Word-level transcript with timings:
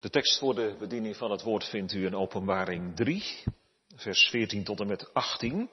De 0.00 0.10
tekst 0.10 0.38
voor 0.38 0.54
de 0.54 0.76
bediening 0.78 1.16
van 1.16 1.30
het 1.30 1.42
woord 1.42 1.64
vindt 1.64 1.92
u 1.92 2.06
in 2.06 2.14
Openbaring 2.14 2.96
3, 2.96 3.44
vers 3.96 4.28
14 4.28 4.64
tot 4.64 4.80
en 4.80 4.86
met 4.86 5.14
18. 5.14 5.70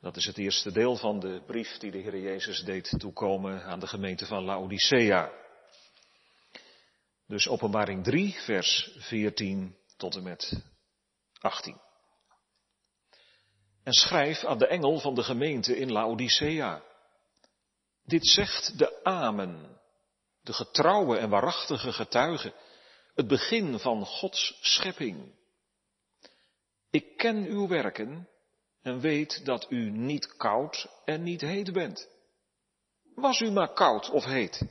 Dat 0.00 0.16
is 0.16 0.26
het 0.26 0.38
eerste 0.38 0.72
deel 0.72 0.96
van 0.96 1.20
de 1.20 1.42
brief 1.46 1.78
die 1.78 1.90
de 1.90 1.98
Heer 1.98 2.20
Jezus 2.20 2.64
deed 2.64 2.94
toekomen 2.98 3.64
aan 3.64 3.80
de 3.80 3.86
gemeente 3.86 4.26
van 4.26 4.44
Laodicea. 4.44 5.32
Dus 7.26 7.48
Openbaring 7.48 8.04
3, 8.04 8.32
vers 8.32 8.96
14 8.98 9.76
tot 9.96 10.16
en 10.16 10.22
met 10.22 10.62
18. 11.38 11.80
En 13.82 13.92
schrijf 13.92 14.44
aan 14.44 14.58
de 14.58 14.66
engel 14.66 14.98
van 14.98 15.14
de 15.14 15.22
gemeente 15.22 15.76
in 15.76 15.92
Laodicea. 15.92 16.82
Dit 18.04 18.26
zegt 18.26 18.78
de 18.78 19.04
Amen, 19.04 19.80
de 20.42 20.52
getrouwe 20.52 21.18
en 21.18 21.28
waarachtige 21.28 21.92
getuige 21.92 22.52
het 23.16 23.26
begin 23.26 23.78
van 23.78 24.06
Gods 24.06 24.58
schepping. 24.60 25.34
Ik 26.90 27.16
ken 27.16 27.44
uw 27.44 27.68
werken 27.68 28.28
en 28.82 29.00
weet 29.00 29.44
dat 29.44 29.66
u 29.70 29.90
niet 29.90 30.36
koud 30.36 30.88
en 31.04 31.22
niet 31.22 31.40
heet 31.40 31.72
bent. 31.72 32.08
Was 33.14 33.40
u 33.40 33.50
maar 33.50 33.72
koud 33.72 34.10
of 34.10 34.24
heet. 34.24 34.62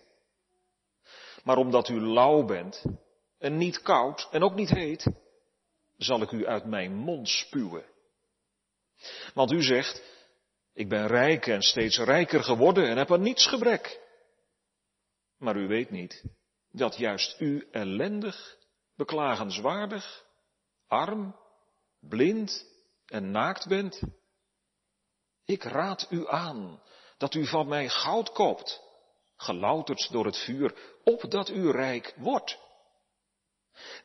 Maar 1.43 1.57
omdat 1.57 1.89
u 1.89 2.01
lauw 2.01 2.45
bent 2.45 2.83
en 3.37 3.57
niet 3.57 3.81
koud 3.81 4.27
en 4.31 4.43
ook 4.43 4.55
niet 4.55 4.69
heet, 4.69 5.11
zal 5.97 6.21
ik 6.21 6.31
u 6.31 6.45
uit 6.45 6.65
mijn 6.65 6.95
mond 6.95 7.29
spuwen. 7.29 7.85
Want 9.33 9.51
u 9.51 9.63
zegt, 9.63 10.03
ik 10.73 10.89
ben 10.89 11.07
rijk 11.07 11.47
en 11.47 11.61
steeds 11.61 11.97
rijker 11.97 12.43
geworden 12.43 12.87
en 12.87 12.97
heb 12.97 13.11
aan 13.11 13.21
niets 13.21 13.47
gebrek. 13.47 13.99
Maar 15.37 15.57
u 15.57 15.67
weet 15.67 15.89
niet 15.89 16.23
dat 16.77 16.97
juist 16.97 17.39
u 17.39 17.67
ellendig, 17.71 18.57
beklagenswaardig, 18.95 20.25
arm, 20.87 21.35
blind 21.99 22.65
en 23.05 23.31
naakt 23.31 23.67
bent? 23.67 24.01
Ik 25.45 25.63
raad 25.63 26.07
u 26.09 26.27
aan 26.27 26.81
dat 27.17 27.33
u 27.33 27.47
van 27.47 27.67
mij 27.67 27.89
goud 27.89 28.31
koopt, 28.31 28.81
gelouterd 29.35 30.11
door 30.11 30.25
het 30.25 30.37
vuur, 30.37 30.99
opdat 31.03 31.49
u 31.49 31.71
rijk 31.71 32.13
wordt. 32.17 32.57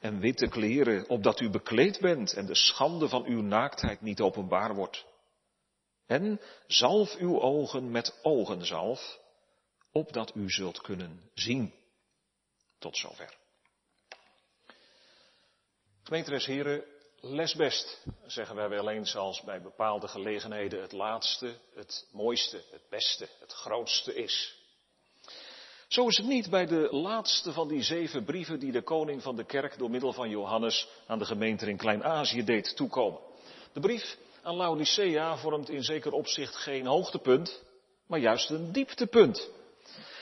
En 0.01 0.21
witte 0.21 0.49
kleren, 0.49 1.09
opdat 1.09 1.41
u 1.41 1.51
bekleed 1.51 2.01
bent 2.01 2.33
en 2.33 2.47
de 2.47 2.55
schande 2.55 3.09
van 3.09 3.25
uw 3.25 3.41
naaktheid 3.41 4.01
niet 4.01 4.21
openbaar 4.21 4.75
wordt. 4.75 5.07
En 6.07 6.41
zalf 6.67 7.17
uw 7.17 7.41
ogen 7.41 7.91
met 7.91 8.19
ogenzalf, 8.23 9.19
opdat 9.93 10.35
u 10.35 10.51
zult 10.51 10.81
kunnen 10.81 11.31
zien. 11.35 11.80
Tot 12.81 12.97
zover. 12.97 13.35
Gemeenteres 16.03 16.47
heren, 16.47 16.85
les 17.21 17.55
best, 17.55 18.05
zeggen 18.27 18.57
wij 18.57 18.69
wel 18.69 18.91
eens 18.91 19.17
als 19.17 19.43
bij 19.43 19.63
bepaalde 19.63 20.09
gelegenheden 20.09 20.81
het 20.81 20.93
laatste, 20.93 21.55
het 21.75 22.07
mooiste, 22.13 22.63
het 22.71 22.83
beste, 22.89 23.29
het 23.41 23.53
grootste 23.53 24.15
is. 24.15 24.59
Zo 25.89 26.07
is 26.07 26.17
het 26.17 26.27
niet 26.27 26.51
bij 26.51 26.67
de 26.67 26.89
laatste 26.91 27.53
van 27.53 27.69
die 27.69 27.83
zeven 27.83 28.25
brieven 28.25 28.59
die 28.59 28.73
de 28.73 28.83
koning 28.83 29.23
van 29.23 29.37
de 29.37 29.45
kerk 29.45 29.79
door 29.79 29.91
middel 29.91 30.13
van 30.13 30.31
Johannes 30.31 30.89
aan 31.07 31.19
de 31.19 31.25
gemeente 31.25 31.67
in 31.67 31.77
Klein-Azië 31.77 32.45
deed 32.45 32.77
toekomen. 32.77 33.21
De 33.73 33.81
brief 33.81 34.17
aan 34.43 34.57
Laodicea 34.57 35.37
vormt 35.37 35.69
in 35.69 35.83
zeker 35.83 36.13
opzicht 36.13 36.57
geen 36.57 36.87
hoogtepunt, 36.87 37.63
maar 38.07 38.19
juist 38.19 38.51
een 38.51 38.73
dieptepunt. 38.73 39.51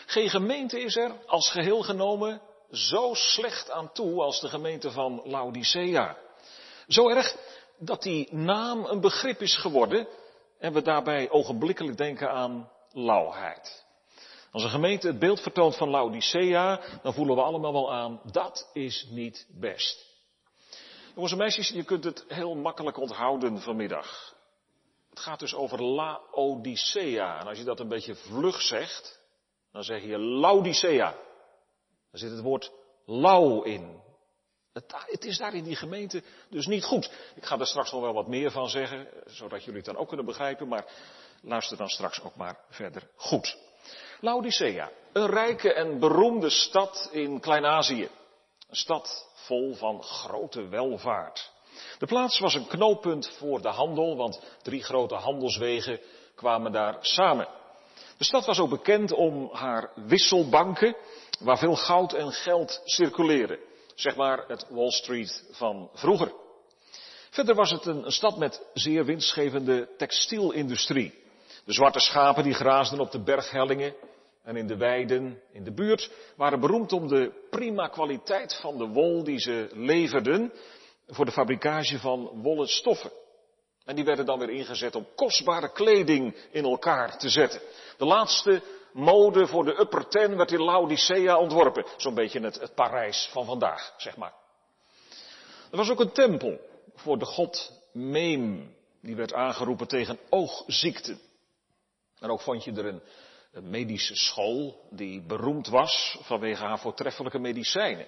Geen 0.07 0.31
gemeente 0.31 0.81
is 0.81 0.97
er 0.97 1.13
als 1.27 1.51
geheel 1.51 1.83
genomen 1.83 2.41
zo 2.73 3.15
slecht 3.15 3.71
aan 3.71 3.93
toe 3.93 4.23
als 4.23 4.41
de 4.41 4.49
gemeente 4.49 4.91
van 4.91 5.21
Laodicea. 5.25 6.17
Zo 6.89 7.09
erg 7.09 7.37
dat 7.79 8.03
die 8.03 8.35
naam 8.35 8.85
een 8.85 9.01
begrip 9.01 9.41
is 9.41 9.57
geworden 9.57 10.09
en 10.59 10.73
we 10.73 10.83
daarbij 10.83 11.31
ogenblikkelijk 11.31 11.97
denken 11.97 12.31
aan 12.31 12.71
lauwheid. 12.93 13.87
Als 14.53 14.63
een 14.63 14.71
gemeente 14.71 15.07
het 15.07 15.19
beeld 15.19 15.41
vertoont 15.41 15.77
van 15.77 15.89
Laodicea, 15.89 16.81
dan 17.03 17.15
voelen 17.15 17.37
we 17.37 17.43
allemaal 17.43 17.73
wel 17.73 17.93
aan, 17.93 18.21
dat 18.33 18.71
is 18.73 19.07
niet 19.11 19.47
best. 19.49 20.07
Jongens 21.15 21.33
en 21.33 21.39
meisjes, 21.39 21.69
je 21.69 21.85
kunt 21.85 22.05
het 22.05 22.25
heel 22.29 22.55
makkelijk 22.55 22.99
onthouden 22.99 23.61
vanmiddag. 23.61 24.35
Het 25.11 25.21
gaat 25.21 25.39
dus 25.39 25.55
over 25.55 25.83
Laodicea. 25.83 27.41
En 27.41 27.47
als 27.47 27.59
je 27.59 27.65
dat 27.65 27.81
een 27.81 27.89
beetje 27.89 28.15
vlug 28.15 28.63
zegt, 28.63 29.21
dan 29.73 29.85
zeg 29.85 30.03
je 30.03 30.19
Laodicea. 30.19 31.15
Daar 32.19 32.29
zit 32.29 32.37
het 32.37 32.47
woord 32.47 32.73
lauw 33.05 33.63
in. 33.63 34.01
Het, 34.73 34.95
het, 35.07 35.25
is 35.25 35.39
daar 35.39 35.55
in 35.55 35.65
die 35.65 35.77
gemeente 35.77 36.23
dus 36.51 36.67
niet 36.67 36.85
goed. 36.85 37.11
Ik 37.35 37.45
ga 37.45 37.59
er 37.59 37.67
straks 37.67 37.93
nog 37.93 38.01
wel 38.01 38.13
wat 38.13 38.27
meer 38.27 38.51
van 38.51 38.69
zeggen, 38.69 39.09
zodat 39.27 39.61
jullie 39.65 39.77
het 39.77 39.87
dan 39.87 39.97
ook 39.97 40.09
kunnen 40.09 40.27
begrijpen, 40.27 40.69
maar 40.69 40.87
luister 41.43 41.77
dan 41.77 41.89
straks 41.89 42.23
ook 42.23 42.37
maar 42.37 42.59
verder 42.71 43.11
goed. 43.17 43.57
Laodicea, 44.21 44.91
een 45.13 45.27
rijke 45.27 45.73
en 45.73 45.99
beroemde 45.99 46.51
stad 46.51 47.09
in 47.13 47.41
Klein-Azië. 47.41 48.09
Een 48.69 48.77
stad 48.77 49.31
vol 49.35 49.75
van 49.75 50.03
grote 50.03 50.69
welvaart. 50.69 51.53
De 51.99 52.07
plaats 52.07 52.39
was 52.39 52.55
een 52.55 52.67
knooppunt 52.67 53.29
voor 53.29 53.63
de 53.63 53.69
handel, 53.69 54.17
want 54.17 54.41
drie 54.63 54.83
grote 54.83 55.15
handelswegen 55.15 56.01
kwamen 56.35 56.73
daar 56.73 56.97
samen. 57.01 57.49
De 58.19 58.25
stad 58.25 58.47
was 58.47 58.59
ook 58.59 58.71
bekend 58.71 59.13
om 59.13 59.49
haar 59.53 59.91
wisselbanken, 59.95 60.97
waar 61.39 61.59
veel 61.59 61.77
goud 61.77 62.13
en 62.13 62.33
geld 62.33 62.81
circuleren. 62.85 63.59
Zeg 63.95 64.17
maar 64.17 64.45
het 64.47 64.67
Wall 64.69 64.91
Street 64.91 65.45
van 65.51 65.91
vroeger. 65.95 66.33
Verder 67.31 67.55
was 67.55 67.71
het 67.71 67.87
een, 67.87 68.13
stad 68.13 68.37
met 68.37 68.63
zeer 68.75 69.05
winstgevende 69.05 69.89
textielindustrie. 69.97 71.15
De 71.65 71.73
zwarte 71.73 72.01
schapen 72.01 72.43
die 72.43 72.55
graasden 72.55 73.01
op 73.01 73.11
de 73.11 73.23
berghellingen 73.23 73.95
en 74.43 74.57
in 74.57 74.67
de 74.67 74.77
weiden 74.77 75.43
in 75.53 75.65
de 75.65 75.73
buurt 75.73 76.11
waren 76.37 76.61
beroemd 76.61 76.93
om 76.93 77.09
de 77.09 77.33
prima 77.51 77.89
kwaliteit 77.89 78.55
van 78.55 78.79
de 78.79 78.87
wol 78.87 79.25
die 79.25 79.39
ze 79.39 79.69
leverden 79.73 80.53
voor 81.07 81.25
de 81.25 81.33
fabricage 81.33 81.99
van 81.99 82.31
wollen 82.43 82.69
stoffen. 82.69 83.11
En 83.85 83.95
die 83.95 84.05
werden 84.05 84.27
dan 84.27 84.39
weer 84.39 84.51
ingezet 84.51 84.95
om 84.95 85.07
kostbare 85.15 85.73
kleding 85.73 86.37
in 86.51 86.65
elkaar 86.65 87.19
te 87.19 87.29
zetten. 87.29 87.61
De 87.97 88.05
laatste 88.05 88.63
mode 88.93 89.47
voor 89.47 89.65
de 89.65 89.81
upper 89.81 90.09
ten 90.09 90.37
werd 90.37 90.53
in 90.53 90.63
Laodicea 90.63 91.39
ontworpen. 91.39 91.85
Zo'n 91.97 92.15
beetje 92.15 92.41
het, 92.41 92.61
het 92.61 92.75
Parijs 92.75 93.29
van 93.33 93.45
vandaag, 93.45 93.95
zeg 93.97 94.17
maar. 94.17 94.35
Er 95.71 95.77
was 95.77 95.91
ook 95.91 96.01
een 96.01 96.13
tempel 96.13 96.61
voor 96.95 97.19
de 97.19 97.25
god 97.25 97.73
Meem. 97.93 98.77
Die 99.03 99.17
werd 99.17 99.35
aangeroepen 99.35 99.89
tegen 99.89 100.19
oogziekten. 100.31 101.21
En 102.19 102.31
ook 102.31 102.41
vond 102.41 102.65
je 102.65 102.73
er 102.73 102.87
een, 102.87 103.03
een 103.53 103.71
medische 103.71 104.17
school 104.17 104.87
die 104.91 105.23
beroemd 105.23 105.69
was 105.69 106.19
vanwege 106.21 106.65
haar 106.65 106.79
voortreffelijke 106.79 107.39
medicijnen. 107.39 108.07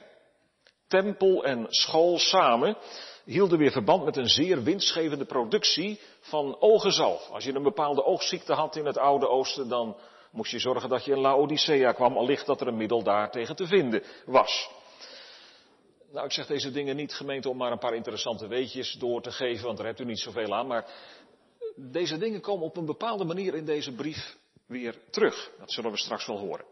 Tempel 0.89 1.45
en 1.45 1.67
school 1.69 2.19
samen 2.19 2.77
hielden 3.25 3.59
weer 3.59 3.71
verband 3.71 4.05
met 4.05 4.17
een 4.17 4.29
zeer 4.29 4.63
winstgevende 4.63 5.25
productie 5.25 6.01
van 6.21 6.57
ogenzalf. 6.61 7.31
Als 7.31 7.45
je 7.45 7.55
een 7.55 7.63
bepaalde 7.63 8.05
oogziekte 8.05 8.53
had 8.53 8.77
in 8.77 8.87
het 8.87 8.99
Oude 8.99 9.29
Oosten, 9.29 9.69
dan 9.69 9.97
moest 10.31 10.51
je 10.51 10.59
zorgen 10.59 10.89
dat 10.89 11.05
je 11.05 11.13
in 11.13 11.21
Laodicea 11.21 11.93
kwam, 11.93 12.17
allicht 12.17 12.47
dat 12.47 12.61
er 12.61 12.67
een 12.67 12.77
middel 12.77 13.03
daar 13.03 13.31
tegen 13.31 13.57
te 13.57 13.67
vinden 13.67 14.03
was. 14.27 14.71
Nou, 16.13 16.27
ik 16.27 16.33
zeg 16.33 16.47
deze 16.47 16.71
dingen 16.71 16.97
niet 16.97 17.15
gemeente 17.15 17.49
om 17.49 17.57
maar 17.57 17.73
een 17.73 17.79
paar 17.79 17.95
interessante 17.95 18.47
weetjes 18.47 18.93
door 18.93 19.23
te 19.23 19.31
geven, 19.31 19.65
want 19.65 19.77
daar 19.77 19.87
hebt 19.87 20.01
u 20.01 20.05
niet 20.05 20.19
zoveel 20.19 20.55
aan, 20.55 20.67
maar 20.67 20.91
deze 21.77 22.19
dingen 22.19 22.41
komen 22.41 22.67
op 22.67 22.77
een 22.77 22.87
bepaalde 22.87 23.25
manier 23.25 23.55
in 23.55 23.65
deze 23.65 23.95
brief 23.95 24.37
weer 24.67 24.95
terug. 25.11 25.51
Dat 25.59 25.73
zullen 25.73 25.91
we 25.91 25.97
straks 25.97 26.27
wel 26.27 26.39
horen. 26.39 26.65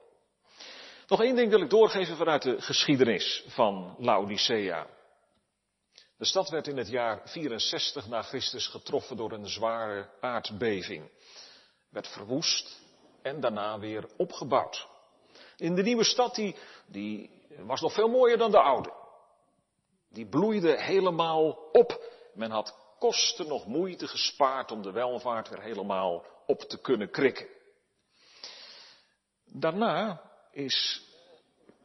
Nog 1.07 1.23
één 1.23 1.37
ding 1.37 1.51
wil 1.51 1.61
ik 1.61 1.71
doorgeven 1.71 2.17
vanuit 2.17 2.43
de 2.43 2.61
geschiedenis 2.61 3.45
van 3.47 3.95
Laodicea. 3.99 4.87
De 6.17 6.25
stad 6.25 6.49
werd 6.49 6.67
in 6.67 6.77
het 6.77 6.89
jaar 6.89 7.21
64 7.25 8.09
na 8.09 8.23
Christus 8.23 8.67
getroffen 8.67 9.17
door 9.17 9.33
een 9.33 9.49
zware 9.49 10.09
aardbeving. 10.21 11.11
Werd 11.91 12.09
verwoest 12.09 12.81
en 13.29 13.41
daarna 13.41 13.79
weer 13.79 14.09
opgebouwd. 14.17 14.89
In 15.57 15.75
de 15.75 15.83
nieuwe 15.83 16.05
stad, 16.05 16.35
die, 16.35 16.57
die 16.87 17.31
was 17.59 17.81
nog 17.81 17.93
veel 17.93 18.09
mooier 18.09 18.39
dan 18.39 18.51
de 18.51 18.61
oude. 18.61 18.93
Die 20.09 20.27
bloeide 20.27 20.83
helemaal 20.83 21.51
op. 21.73 22.17
Men 22.35 22.51
had 22.51 22.77
kosten 22.99 23.49
nog 23.49 23.67
moeite 23.67 24.07
gespaard 24.07 24.71
om 24.71 24.83
de 24.83 24.93
welvaart 24.93 25.49
weer 25.49 25.63
helemaal 25.63 26.25
op 26.47 26.61
te 26.61 26.81
kunnen 26.81 27.11
krikken. 27.11 27.47
Daarna 29.45 30.23
is 30.53 31.03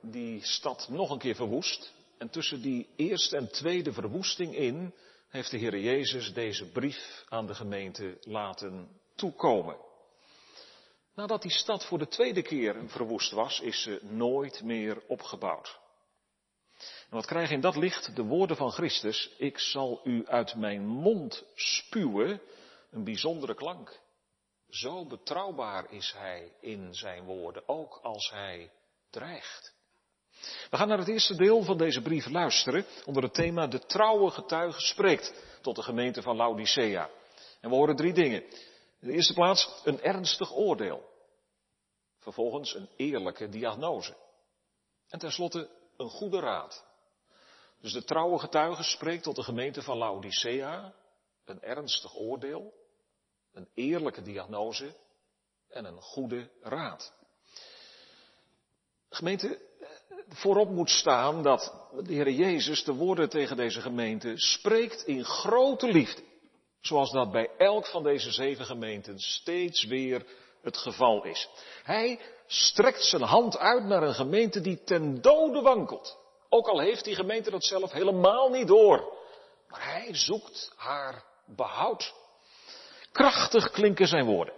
die 0.02 0.46
stad 0.46 0.88
nog 0.90 1.10
een 1.10 1.18
keer 1.18 1.36
verwoest. 1.36 1.94
En 2.18 2.30
tussen 2.30 2.62
die 2.62 2.90
eerste 2.96 3.38
en 3.38 3.52
tweede 3.52 3.94
verwoesting 3.94 4.56
in 4.56 4.94
heeft 5.30 5.52
de 5.52 5.58
Heer 5.58 5.80
Jezus 5.80 6.34
deze 6.34 6.72
brief 6.72 7.26
aan 7.30 7.48
de 7.48 7.56
gemeente 7.56 8.18
laten 8.22 9.02
toekomen. 9.16 9.78
Nadat 11.16 11.42
die 11.42 11.52
stad 11.52 11.86
voor 11.86 11.98
de 11.98 12.08
tweede 12.08 12.42
keer 12.42 12.90
verwoest 12.90 13.32
was, 13.32 13.60
is 13.60 13.82
ze 13.82 14.00
nooit 14.02 14.64
meer 14.64 15.04
opgebouwd. 15.08 15.80
En 16.80 17.10
wat 17.10 17.26
krijgen 17.26 17.56
in 17.56 17.62
dat 17.62 17.76
licht 17.76 18.16
de 18.16 18.24
woorden 18.24 18.58
van 18.58 18.72
Christus? 18.72 19.36
Ik 19.38 19.60
zal 19.60 20.02
u 20.04 20.28
uit 20.28 20.56
mijn 20.56 20.86
mond 20.88 21.44
spuwen. 21.56 22.42
Een 22.92 23.04
bijzondere 23.04 23.56
klank. 23.56 24.00
Zo 24.70 25.06
betrouwbaar 25.06 25.92
is 25.92 26.14
hij 26.18 26.52
in 26.60 26.94
zijn 26.94 27.24
woorden, 27.24 27.68
ook 27.68 28.00
als 28.02 28.30
hij 28.30 28.72
dreigt. 29.10 29.74
We 30.70 30.78
gaan 30.78 30.88
naar 30.88 30.98
het 30.98 31.08
eerste 31.08 31.36
deel 31.36 31.64
van 31.64 31.78
deze 31.78 32.02
brief 32.02 32.30
luisteren 32.30 32.86
onder 33.06 33.24
het 33.24 33.34
thema 33.34 33.68
De 33.68 33.80
trouwe 33.80 34.32
getuige 34.32 34.82
spreekt 34.82 35.58
tot 35.62 35.76
de 35.76 35.84
gemeente 35.84 36.22
van 36.22 36.36
Laodicea. 36.36 37.10
En 37.62 37.70
we 37.70 37.76
horen 37.76 37.96
drie 37.96 38.14
dingen. 38.14 38.44
In 39.04 39.10
de 39.10 39.16
eerste 39.16 39.34
plaats 39.34 39.82
een 39.84 40.02
ernstig 40.02 40.54
oordeel. 40.54 41.10
Vervolgens 42.18 42.76
een 42.76 42.90
eerlijke 42.96 43.50
diagnose. 43.50 44.16
En 45.10 45.20
tenslotte 45.20 45.70
een 45.98 46.10
goede 46.10 46.40
raad. 46.40 46.86
Dus 47.82 47.94
de 47.94 48.04
trouwe 48.04 48.40
getuige 48.40 48.84
spreekt 48.84 49.24
tot 49.24 49.36
de 49.36 49.44
gemeente 49.44 49.82
van 49.82 49.98
Laodicea. 49.98 50.94
Een 51.46 51.62
ernstig 51.62 52.16
oordeel. 52.16 52.74
Een 53.54 53.70
eerlijke 53.74 54.22
diagnose. 54.22 54.96
En 55.70 55.86
een 55.86 56.02
goede 56.02 56.50
raad. 56.62 57.14
Gemeente, 59.10 59.62
voorop 60.30 60.70
moet 60.70 60.90
staan 60.90 61.44
dat 61.44 61.90
de 62.04 62.14
Heer 62.14 62.30
Jezus 62.30 62.84
de 62.84 62.94
woorden 62.94 63.30
tegen 63.30 63.58
deze 63.58 63.82
gemeente 63.82 64.34
spreekt 64.36 65.04
in 65.06 65.26
grote 65.26 65.88
liefde. 65.88 66.23
Zoals 66.84 67.12
dat 67.12 67.32
bij 67.32 67.50
elk 67.58 67.86
van 67.86 68.04
deze 68.04 68.32
zeven 68.32 68.66
gemeenten 68.66 69.20
steeds 69.20 69.84
weer 69.84 70.26
het 70.62 70.78
geval 70.78 71.26
is. 71.26 71.50
Hij 71.84 72.20
strekt 72.48 73.04
zijn 73.04 73.22
hand 73.22 73.58
uit 73.58 73.84
naar 73.84 74.04
een 74.04 74.14
gemeente 74.14 74.62
die 74.62 74.84
ten 74.84 75.22
dode 75.22 75.62
wankelt. 75.62 76.18
Ook 76.50 76.68
al 76.68 76.80
heeft 76.80 77.04
die 77.04 77.16
gemeente 77.16 77.50
dat 77.50 77.64
zelf 77.64 77.92
helemaal 77.92 78.50
niet 78.50 78.68
door. 78.68 79.14
Maar 79.68 79.84
hij 79.84 80.16
zoekt 80.16 80.74
haar 80.76 81.24
behoud. 81.46 82.14
Krachtig 83.12 83.72
klinken 83.72 84.08
zijn 84.08 84.26
woorden. 84.26 84.54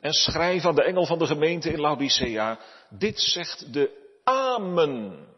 En 0.00 0.12
schrijf 0.12 0.64
aan 0.64 0.74
de 0.74 0.82
engel 0.82 1.06
van 1.06 1.18
de 1.18 1.26
gemeente 1.26 1.70
in 1.70 1.80
Laodicea, 1.80 2.58
dit 2.88 3.20
zegt 3.20 3.72
de 3.72 4.04
Amen. 4.24 5.28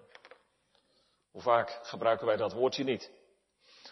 Hoe 1.31 1.43
vaak 1.43 1.81
gebruiken 1.83 2.27
wij 2.27 2.37
dat 2.37 2.53
woordje 2.53 2.85
niet? 2.85 3.11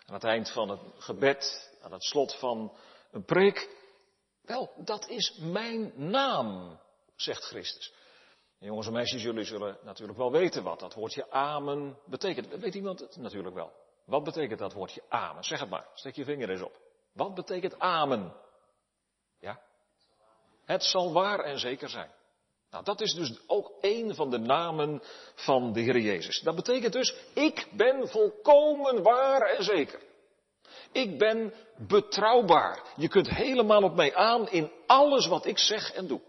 Aan 0.07 0.15
het 0.15 0.25
eind 0.25 0.51
van 0.51 0.69
het 0.69 0.81
gebed, 0.99 1.71
aan 1.87 1.93
het 1.93 2.05
slot 2.05 2.35
van 2.39 2.73
een 3.11 3.25
preek. 3.25 3.69
Wel, 4.43 4.73
dat 4.77 5.09
is 5.09 5.39
mijn 5.41 5.93
naam, 5.95 6.79
zegt 7.17 7.45
Christus. 7.45 7.93
En 8.59 8.67
jongens 8.67 8.87
en 8.87 8.93
meisjes, 8.93 9.23
jullie 9.23 9.45
zullen 9.45 9.79
natuurlijk 9.83 10.19
wel 10.19 10.31
weten 10.33 10.63
wat 10.63 10.81
dat 10.81 10.95
woordje 10.95 11.31
amen 11.31 11.99
betekent. 12.07 12.49
Weet 12.49 12.75
iemand 12.75 13.01
het 13.01 13.17
natuurlijk 13.17 13.55
wel? 13.55 13.73
Wat 14.05 14.25
betekent 14.25 14.59
dat 14.59 14.73
woordje 14.73 15.03
amen? 15.09 15.45
Zeg 15.45 15.61
het 15.61 15.71
maar, 15.71 15.89
steek 15.95 16.15
je 16.15 16.25
vinger 16.25 16.51
eens 16.51 16.63
op. 16.63 16.81
Wat 17.13 17.35
betekent 17.35 17.79
amen? 17.79 18.35
Ja? 19.39 19.61
Het 20.65 20.85
zal 20.85 21.13
waar 21.13 21.39
en 21.39 21.59
zeker 21.59 21.89
zijn. 21.89 22.11
Nou, 22.71 22.85
dat 22.85 23.01
is 23.01 23.13
dus 23.13 23.41
ook 23.47 23.73
een 23.81 24.15
van 24.15 24.31
de 24.31 24.39
namen 24.39 25.03
van 25.35 25.73
de 25.73 25.81
Heer 25.81 25.99
Jezus. 25.99 26.41
Dat 26.41 26.55
betekent 26.55 26.93
dus, 26.93 27.17
ik 27.35 27.69
ben 27.73 28.09
volkomen 28.09 29.03
waar 29.03 29.41
en 29.41 29.65
zeker. 29.65 30.01
Ik 30.97 31.19
ben 31.19 31.55
betrouwbaar. 31.77 32.83
Je 32.97 33.09
kunt 33.09 33.31
helemaal 33.31 33.83
op 33.83 33.95
mij 33.95 34.15
aan 34.15 34.49
in 34.49 34.73
alles 34.87 35.27
wat 35.27 35.47
ik 35.47 35.59
zeg 35.59 35.93
en 35.93 36.07
doe. 36.07 36.21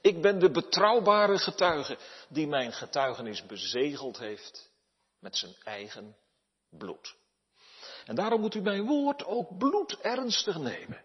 Ik 0.00 0.22
ben 0.22 0.38
de 0.38 0.50
betrouwbare 0.50 1.38
getuige 1.38 1.98
die 2.28 2.46
mijn 2.46 2.72
getuigenis 2.72 3.46
bezegeld 3.46 4.18
heeft 4.18 4.70
met 5.18 5.36
zijn 5.36 5.54
eigen 5.64 6.16
bloed. 6.70 7.14
En 8.04 8.14
daarom 8.14 8.40
moet 8.40 8.54
u 8.54 8.60
mijn 8.60 8.86
woord 8.86 9.24
ook 9.24 9.58
bloed 9.58 9.98
ernstig 10.00 10.58
nemen. 10.58 11.04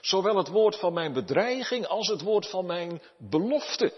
Zowel 0.00 0.36
het 0.36 0.48
woord 0.48 0.78
van 0.78 0.92
mijn 0.92 1.12
bedreiging 1.12 1.86
als 1.86 2.08
het 2.08 2.20
woord 2.20 2.48
van 2.48 2.66
mijn 2.66 3.02
belofte. 3.18 3.92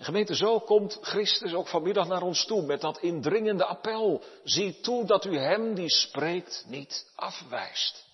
En 0.00 0.06
gemeente, 0.06 0.34
zo 0.34 0.60
komt 0.60 0.98
Christus 1.00 1.54
ook 1.54 1.68
vanmiddag 1.68 2.08
naar 2.08 2.22
ons 2.22 2.44
toe 2.44 2.62
met 2.62 2.80
dat 2.80 2.98
indringende 2.98 3.64
appel. 3.64 4.22
Zie 4.44 4.80
toe 4.80 5.04
dat 5.04 5.24
u 5.24 5.38
hem 5.38 5.74
die 5.74 5.90
spreekt 5.90 6.64
niet 6.68 7.12
afwijst. 7.14 8.06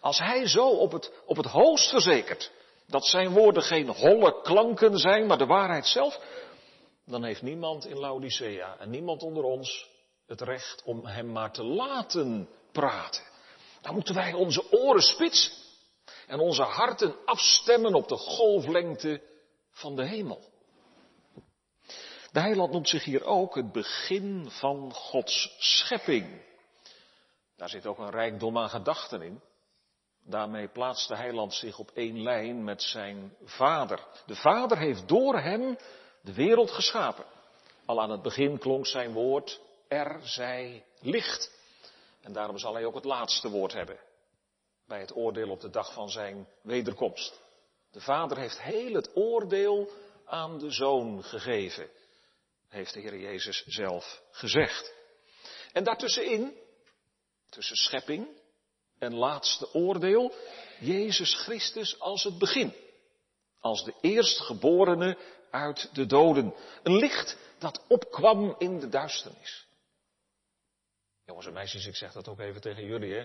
Als 0.00 0.18
hij 0.18 0.46
zo 0.46 0.68
op 0.68 0.92
het, 0.92 1.12
op 1.26 1.36
het 1.36 1.46
hoogst 1.46 1.88
verzekert 1.88 2.52
dat 2.86 3.06
zijn 3.06 3.32
woorden 3.32 3.62
geen 3.62 3.88
holle 3.88 4.40
klanken 4.42 4.98
zijn, 4.98 5.26
maar 5.26 5.38
de 5.38 5.46
waarheid 5.46 5.86
zelf, 5.86 6.20
dan 7.04 7.24
heeft 7.24 7.42
niemand 7.42 7.86
in 7.86 7.98
Laodicea 7.98 8.76
en 8.78 8.90
niemand 8.90 9.22
onder 9.22 9.44
ons 9.44 9.88
het 10.26 10.40
recht 10.40 10.82
om 10.84 11.06
hem 11.06 11.32
maar 11.32 11.52
te 11.52 11.64
laten 11.64 12.48
praten. 12.72 13.22
Dan 13.82 13.94
moeten 13.94 14.14
wij 14.14 14.32
onze 14.32 14.72
oren 14.72 15.02
spitsen 15.02 15.52
en 16.26 16.38
onze 16.38 16.62
harten 16.62 17.14
afstemmen 17.24 17.94
op 17.94 18.08
de 18.08 18.16
golflengte 18.16 19.20
van 19.70 19.96
de 19.96 20.06
hemel. 20.06 20.54
De 22.36 22.42
heiland 22.42 22.72
noemt 22.72 22.88
zich 22.88 23.04
hier 23.04 23.24
ook 23.24 23.54
het 23.54 23.72
begin 23.72 24.50
van 24.50 24.92
Gods 24.92 25.56
schepping. 25.58 26.42
Daar 27.56 27.68
zit 27.68 27.86
ook 27.86 27.98
een 27.98 28.10
rijkdom 28.10 28.58
aan 28.58 28.68
gedachten 28.68 29.22
in. 29.22 29.40
Daarmee 30.24 30.68
plaatst 30.68 31.08
de 31.08 31.16
heiland 31.16 31.54
zich 31.54 31.78
op 31.78 31.90
één 31.94 32.22
lijn 32.22 32.64
met 32.64 32.82
zijn 32.82 33.36
vader. 33.44 34.06
De 34.26 34.34
vader 34.34 34.78
heeft 34.78 35.08
door 35.08 35.38
hem 35.38 35.76
de 36.20 36.34
wereld 36.34 36.70
geschapen. 36.70 37.24
Al 37.84 38.02
aan 38.02 38.10
het 38.10 38.22
begin 38.22 38.58
klonk 38.58 38.86
zijn 38.86 39.12
woord, 39.12 39.60
er 39.88 40.20
zij 40.22 40.84
licht. 41.00 41.52
En 42.22 42.32
daarom 42.32 42.58
zal 42.58 42.74
hij 42.74 42.84
ook 42.84 42.94
het 42.94 43.04
laatste 43.04 43.48
woord 43.48 43.72
hebben 43.72 43.98
bij 44.86 45.00
het 45.00 45.16
oordeel 45.16 45.50
op 45.50 45.60
de 45.60 45.70
dag 45.70 45.92
van 45.92 46.10
zijn 46.10 46.48
wederkomst. 46.62 47.40
De 47.90 48.00
vader 48.00 48.38
heeft 48.38 48.60
heel 48.60 48.94
het 48.94 49.16
oordeel 49.16 49.90
aan 50.24 50.58
de 50.58 50.70
zoon 50.70 51.22
gegeven, 51.22 51.88
heeft 52.68 52.94
de 52.94 53.00
Heer 53.00 53.18
Jezus 53.18 53.64
zelf 53.66 54.22
gezegd. 54.30 54.94
En 55.72 55.84
daartussenin, 55.84 56.56
tussen 57.50 57.76
schepping 57.76 58.28
en 58.98 59.14
laatste 59.14 59.74
oordeel, 59.74 60.34
Jezus 60.80 61.34
Christus 61.34 62.00
als 62.00 62.24
het 62.24 62.38
begin. 62.38 62.74
Als 63.60 63.84
de 63.84 63.94
eerstgeborene 64.00 65.18
uit 65.50 65.94
de 65.94 66.06
doden. 66.06 66.54
Een 66.82 66.96
licht 66.96 67.36
dat 67.58 67.84
opkwam 67.88 68.54
in 68.58 68.80
de 68.80 68.88
duisternis. 68.88 69.66
Jongens 71.24 71.46
en 71.46 71.52
meisjes, 71.52 71.86
ik 71.86 71.96
zeg 71.96 72.12
dat 72.12 72.28
ook 72.28 72.40
even 72.40 72.60
tegen 72.60 72.84
jullie. 72.84 73.14
Hè. 73.14 73.24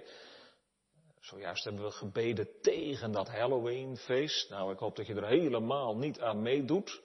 Zojuist 1.19 1.63
hebben 1.63 1.83
we 1.83 1.91
gebeden 1.91 2.47
tegen 2.61 3.11
dat 3.11 3.27
Halloweenfeest. 3.27 4.49
Nou, 4.49 4.73
ik 4.73 4.79
hoop 4.79 4.95
dat 4.95 5.07
je 5.07 5.15
er 5.15 5.27
helemaal 5.27 5.95
niet 5.95 6.19
aan 6.19 6.41
meedoet. 6.41 7.01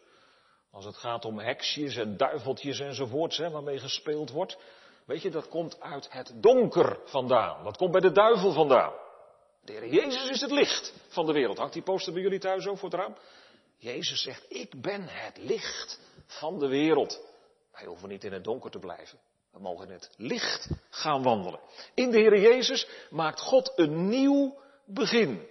Als 0.77 0.85
het 0.85 0.97
gaat 0.97 1.25
om 1.25 1.39
heksjes 1.39 1.97
en 1.97 2.17
duiveltjes 2.17 2.81
enzovoorts, 2.81 3.37
hè, 3.37 3.51
waarmee 3.51 3.79
gespeeld 3.79 4.31
wordt. 4.31 4.59
Weet 5.05 5.23
je, 5.23 5.31
dat 5.31 5.49
komt 5.49 5.81
uit 5.81 6.13
het 6.13 6.33
donker 6.35 6.99
vandaan. 7.05 7.65
Dat 7.65 7.77
komt 7.77 7.93
bij 7.93 8.01
de 8.01 8.13
duivel 8.13 8.53
vandaan. 8.53 8.93
De 9.65 9.73
Heer 9.73 9.89
Jezus 9.89 10.31
is 10.31 10.41
het 10.41 10.51
licht 10.51 10.95
van 11.09 11.27
de 11.27 11.33
wereld. 11.33 11.59
Hangt 11.59 11.73
die 11.73 11.83
poster 11.83 12.13
bij 12.13 12.23
jullie 12.23 12.39
thuis 12.39 12.67
ook 12.67 12.79
voor 12.79 12.91
het 12.91 12.99
raam? 12.99 13.17
Jezus 13.77 14.23
zegt, 14.23 14.45
ik 14.49 14.83
ben 14.83 15.03
het 15.09 15.39
licht 15.39 16.01
van 16.27 16.59
de 16.59 16.69
wereld. 16.69 17.21
Wij 17.73 17.87
hoeven 17.87 18.09
niet 18.09 18.25
in 18.25 18.33
het 18.33 18.45
donker 18.45 18.71
te 18.71 18.79
blijven. 18.79 19.19
We 19.53 19.61
mogen 19.61 19.87
in 19.87 19.93
het 19.93 20.11
licht 20.17 20.69
gaan 20.91 21.23
wandelen. 21.23 21.61
In 21.95 22.11
de 22.11 22.19
Heer 22.19 22.41
Jezus 22.41 22.89
maakt 23.11 23.41
God 23.41 23.73
een 23.77 24.09
nieuw 24.09 24.59
begin. 24.85 25.47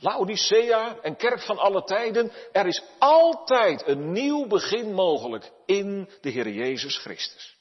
Laodicea 0.00 1.00
en 1.00 1.16
kerk 1.16 1.40
van 1.40 1.58
alle 1.58 1.84
tijden, 1.84 2.32
er 2.52 2.66
is 2.66 2.82
altijd 2.98 3.86
een 3.86 4.12
nieuw 4.12 4.46
begin 4.46 4.94
mogelijk 4.94 5.52
in 5.66 6.08
de 6.20 6.30
Heer 6.30 6.48
Jezus 6.48 6.98
Christus. 6.98 7.58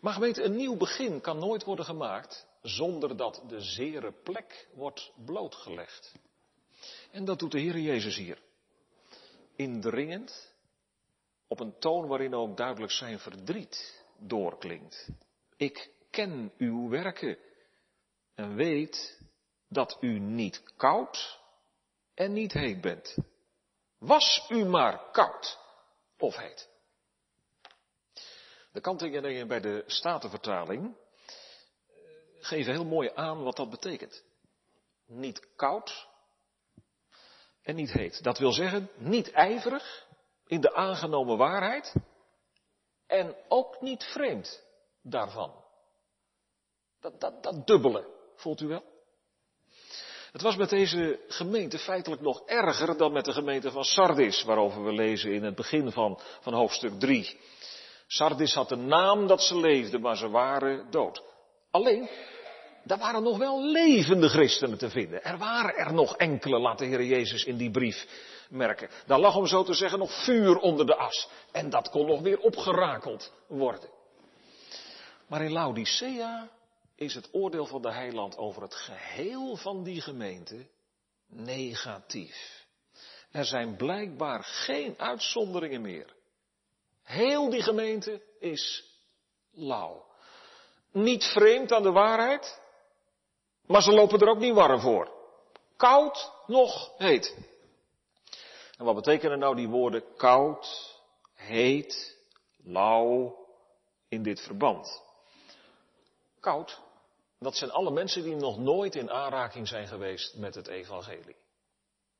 Maar 0.00 0.12
gemeente, 0.12 0.42
een 0.42 0.56
nieuw 0.56 0.76
begin 0.76 1.20
kan 1.20 1.38
nooit 1.38 1.64
worden 1.64 1.84
gemaakt 1.84 2.46
zonder 2.62 3.16
dat 3.16 3.42
de 3.48 3.60
zere 3.60 4.12
plek 4.22 4.68
wordt 4.74 5.12
blootgelegd. 5.24 6.14
En 7.10 7.24
dat 7.24 7.38
doet 7.38 7.52
de 7.52 7.60
Heer 7.60 7.78
Jezus 7.78 8.16
hier. 8.16 8.38
Indringend, 9.56 10.54
op 11.48 11.60
een 11.60 11.78
toon 11.78 12.06
waarin 12.06 12.34
ook 12.34 12.56
duidelijk 12.56 12.92
zijn 12.92 13.18
verdriet 13.18 14.04
doorklinkt. 14.18 15.08
Ik 15.56 15.90
ken 16.10 16.52
uw 16.58 16.88
werken 16.88 17.38
en 18.34 18.54
weet 18.54 19.20
dat 19.76 19.96
u 20.00 20.18
niet 20.18 20.62
koud 20.76 21.40
en 22.14 22.32
niet 22.32 22.52
heet 22.52 22.80
bent. 22.80 23.16
Was 23.98 24.46
u 24.48 24.64
maar 24.64 25.10
koud 25.10 25.58
of 26.18 26.36
heet. 26.36 26.68
De 28.72 28.80
kantingen 28.80 29.48
bij 29.48 29.60
de 29.60 29.84
Statenvertaling 29.86 30.96
eh, 31.86 31.94
geven 32.40 32.72
heel 32.72 32.84
mooi 32.84 33.10
aan 33.14 33.42
wat 33.42 33.56
dat 33.56 33.70
betekent. 33.70 34.24
Niet 35.06 35.54
koud 35.56 36.08
en 37.62 37.74
niet 37.74 37.92
heet. 37.92 38.22
Dat 38.22 38.38
wil 38.38 38.52
zeggen, 38.52 38.90
niet 38.94 39.30
ijverig 39.30 40.06
in 40.46 40.60
de 40.60 40.74
aangenomen 40.74 41.36
waarheid, 41.36 41.94
En 43.06 43.36
ook 43.48 43.80
niet 43.80 44.04
vreemd 44.04 44.64
daarvan. 45.02 45.64
Dat, 47.00 47.20
dat, 47.20 47.42
dat 47.42 47.66
dubbele, 47.66 48.08
voelt 48.34 48.60
u 48.60 48.66
wel? 48.66 48.95
Het 50.36 50.44
was 50.44 50.56
met 50.56 50.70
deze 50.70 51.18
gemeente 51.28 51.78
feitelijk 51.78 52.22
nog 52.22 52.42
erger 52.46 52.96
dan 52.96 53.12
met 53.12 53.24
de 53.24 53.32
gemeente 53.32 53.70
van 53.70 53.84
Sardis, 53.84 54.44
waarover 54.44 54.84
we 54.84 54.92
lezen 54.92 55.32
in 55.32 55.44
het 55.44 55.54
begin 55.54 55.92
van, 55.92 56.18
van 56.40 56.54
hoofdstuk 56.54 57.00
3. 57.00 57.38
Sardis 58.06 58.54
had 58.54 58.68
de 58.68 58.76
naam 58.76 59.26
dat 59.26 59.42
ze 59.42 59.56
leefden, 59.56 60.00
maar 60.00 60.16
ze 60.16 60.28
waren 60.28 60.90
dood. 60.90 61.22
Alleen, 61.70 62.08
daar 62.84 62.98
waren 62.98 63.22
nog 63.22 63.38
wel 63.38 63.64
levende 63.64 64.28
christenen 64.28 64.78
te 64.78 64.90
vinden. 64.90 65.24
Er 65.24 65.38
waren 65.38 65.76
er 65.76 65.92
nog 65.92 66.16
enkele, 66.16 66.58
laat 66.58 66.78
de 66.78 66.84
Heer 66.84 67.04
Jezus 67.04 67.44
in 67.44 67.56
die 67.56 67.70
brief 67.70 68.06
merken. 68.50 68.88
Daar 69.06 69.20
lag 69.20 69.36
om 69.36 69.46
zo 69.46 69.62
te 69.62 69.74
zeggen 69.74 69.98
nog 69.98 70.24
vuur 70.24 70.56
onder 70.56 70.86
de 70.86 70.96
as. 70.96 71.28
En 71.52 71.70
dat 71.70 71.90
kon 71.90 72.06
nog 72.06 72.20
weer 72.20 72.38
opgerakeld 72.38 73.32
worden. 73.48 73.88
Maar 75.26 75.42
in 75.42 75.52
Laodicea 75.52 76.48
is 76.96 77.14
het 77.14 77.28
oordeel 77.32 77.66
van 77.66 77.82
de 77.82 77.92
heiland 77.92 78.36
over 78.36 78.62
het 78.62 78.74
geheel 78.74 79.56
van 79.56 79.82
die 79.82 80.00
gemeente 80.00 80.66
negatief. 81.26 82.66
Er 83.30 83.44
zijn 83.44 83.76
blijkbaar 83.76 84.44
geen 84.44 84.98
uitzonderingen 84.98 85.80
meer. 85.80 86.14
Heel 87.02 87.50
die 87.50 87.62
gemeente 87.62 88.22
is 88.38 88.84
lauw. 89.52 90.04
Niet 90.92 91.24
vreemd 91.24 91.72
aan 91.72 91.82
de 91.82 91.92
waarheid, 91.92 92.60
maar 93.66 93.82
ze 93.82 93.92
lopen 93.92 94.20
er 94.20 94.28
ook 94.28 94.38
niet 94.38 94.54
warm 94.54 94.80
voor. 94.80 95.14
Koud, 95.76 96.32
nog 96.46 96.92
heet. 96.98 97.36
En 98.78 98.84
wat 98.84 98.94
betekenen 98.94 99.38
nou 99.38 99.56
die 99.56 99.68
woorden 99.68 100.04
koud, 100.16 100.96
heet, 101.34 102.18
lauw 102.64 103.36
in 104.08 104.22
dit 104.22 104.40
verband? 104.40 105.02
Koud, 106.40 106.80
dat 107.38 107.56
zijn 107.56 107.70
alle 107.70 107.90
mensen 107.90 108.22
die 108.22 108.36
nog 108.36 108.58
nooit 108.58 108.94
in 108.94 109.10
aanraking 109.10 109.68
zijn 109.68 109.86
geweest 109.86 110.36
met 110.36 110.54
het 110.54 110.66
evangelie. 110.66 111.36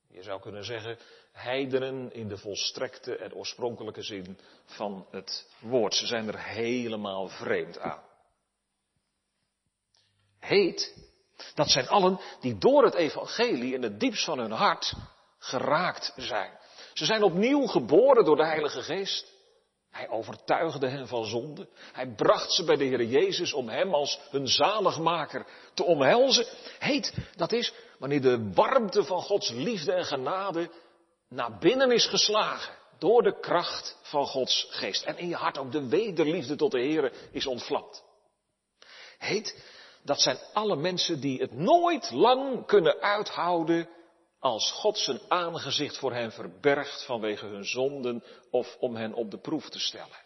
Je 0.08 0.22
zou 0.22 0.40
kunnen 0.40 0.64
zeggen, 0.64 0.98
heidenen 1.32 2.12
in 2.12 2.28
de 2.28 2.38
volstrekte 2.38 3.16
en 3.16 3.34
oorspronkelijke 3.34 4.02
zin 4.02 4.38
van 4.64 5.06
het 5.10 5.50
woord. 5.60 5.94
Ze 5.94 6.06
zijn 6.06 6.28
er 6.28 6.38
helemaal 6.38 7.28
vreemd 7.28 7.78
aan. 7.78 8.02
Heet, 10.38 10.94
dat 11.54 11.70
zijn 11.70 11.88
allen 11.88 12.20
die 12.40 12.58
door 12.58 12.84
het 12.84 12.94
evangelie 12.94 13.74
in 13.74 13.82
het 13.82 14.00
diepst 14.00 14.24
van 14.24 14.38
hun 14.38 14.50
hart 14.50 14.92
geraakt 15.38 16.12
zijn. 16.16 16.58
Ze 16.92 17.04
zijn 17.04 17.22
opnieuw 17.22 17.66
geboren 17.66 18.24
door 18.24 18.36
de 18.36 18.46
Heilige 18.46 18.82
Geest. 18.82 19.34
Hij 19.96 20.08
overtuigde 20.08 20.88
hen 20.88 21.08
van 21.08 21.24
zonde. 21.24 21.68
Hij 21.92 22.06
bracht 22.06 22.52
ze 22.52 22.64
bij 22.64 22.76
de 22.76 22.84
Heer 22.84 23.04
Jezus 23.04 23.52
om 23.52 23.68
hem 23.68 23.94
als 23.94 24.20
hun 24.30 24.48
zaligmaker 24.48 25.46
te 25.74 25.84
omhelzen. 25.84 26.46
Heet, 26.78 27.14
dat 27.36 27.52
is 27.52 27.72
wanneer 27.98 28.20
de 28.20 28.52
warmte 28.52 29.04
van 29.04 29.20
Gods 29.20 29.50
liefde 29.50 29.92
en 29.92 30.04
genade 30.04 30.70
naar 31.28 31.58
binnen 31.58 31.90
is 31.90 32.06
geslagen. 32.06 32.74
Door 32.98 33.22
de 33.22 33.40
kracht 33.40 33.98
van 34.02 34.26
Gods 34.26 34.66
geest. 34.70 35.04
En 35.04 35.18
in 35.18 35.28
je 35.28 35.34
hart 35.34 35.58
ook 35.58 35.72
de 35.72 35.88
wederliefde 35.88 36.56
tot 36.56 36.70
de 36.70 36.80
Heer 36.80 37.12
is 37.32 37.46
ontvlamd. 37.46 38.04
Heet, 39.18 39.62
dat 40.02 40.20
zijn 40.20 40.38
alle 40.52 40.76
mensen 40.76 41.20
die 41.20 41.40
het 41.40 41.52
nooit 41.52 42.10
lang 42.10 42.66
kunnen 42.66 43.00
uithouden 43.00 43.88
als 44.38 44.70
God 44.72 44.98
zijn 44.98 45.20
aangezicht 45.28 45.98
voor 45.98 46.12
hen 46.12 46.32
verbergt 46.32 47.04
vanwege 47.04 47.46
hun 47.46 47.64
zonden 47.64 48.24
of 48.50 48.76
om 48.80 48.96
hen 48.96 49.14
op 49.14 49.30
de 49.30 49.38
proef 49.38 49.68
te 49.68 49.78
stellen. 49.78 50.24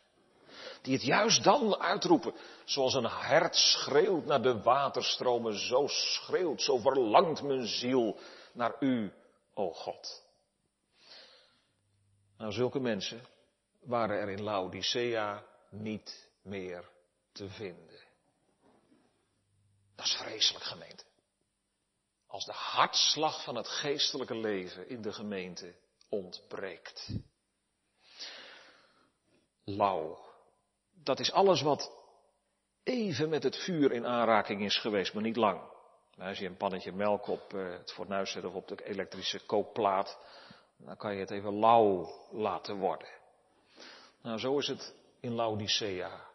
Die 0.82 0.94
het 0.94 1.02
juist 1.02 1.44
dan 1.44 1.76
uitroepen, 1.76 2.34
zoals 2.64 2.94
een 2.94 3.08
hert 3.10 3.56
schreeuwt 3.56 4.24
naar 4.24 4.42
de 4.42 4.62
waterstromen, 4.62 5.58
zo 5.58 5.86
schreeuwt, 5.86 6.62
zo 6.62 6.78
verlangt 6.78 7.42
mijn 7.42 7.66
ziel 7.66 8.16
naar 8.52 8.74
u, 8.80 9.12
o 9.54 9.72
God. 9.72 10.24
Nou, 12.38 12.52
zulke 12.52 12.80
mensen 12.80 13.22
waren 13.80 14.18
er 14.18 14.28
in 14.28 14.42
Laodicea 14.42 15.44
niet 15.70 16.30
meer 16.42 16.88
te 17.32 17.48
vinden. 17.48 18.00
Dat 19.96 20.06
is 20.06 20.14
vreselijk 20.14 20.64
gemeente. 20.64 21.04
Als 22.30 22.44
de 22.44 22.52
hartslag 22.52 23.42
van 23.42 23.54
het 23.54 23.68
geestelijke 23.68 24.34
leven 24.34 24.88
in 24.88 25.02
de 25.02 25.12
gemeente 25.12 25.74
ontbreekt. 26.08 27.08
Lauw. 29.64 30.18
Dat 31.04 31.20
is 31.20 31.32
alles 31.32 31.62
wat 31.62 31.92
even 32.82 33.28
met 33.28 33.42
het 33.42 33.56
vuur 33.56 33.92
in 33.92 34.06
aanraking 34.06 34.64
is 34.64 34.78
geweest, 34.78 35.14
maar 35.14 35.22
niet 35.22 35.36
lang. 35.36 35.60
Nou, 36.16 36.28
als 36.28 36.38
je 36.38 36.46
een 36.46 36.56
pannetje 36.56 36.92
melk 36.92 37.26
op 37.26 37.54
eh, 37.54 37.70
het 37.70 37.92
fornuis 37.92 38.32
zet 38.32 38.44
of 38.44 38.54
op 38.54 38.68
de 38.68 38.84
elektrische 38.84 39.46
kookplaat, 39.46 40.18
dan 40.76 40.96
kan 40.96 41.14
je 41.14 41.20
het 41.20 41.30
even 41.30 41.58
lauw 41.58 42.08
laten 42.30 42.76
worden. 42.76 43.08
Nou, 44.22 44.38
zo 44.38 44.58
is 44.58 44.66
het 44.66 44.94
in 45.20 45.34
Laodicea. 45.34 46.28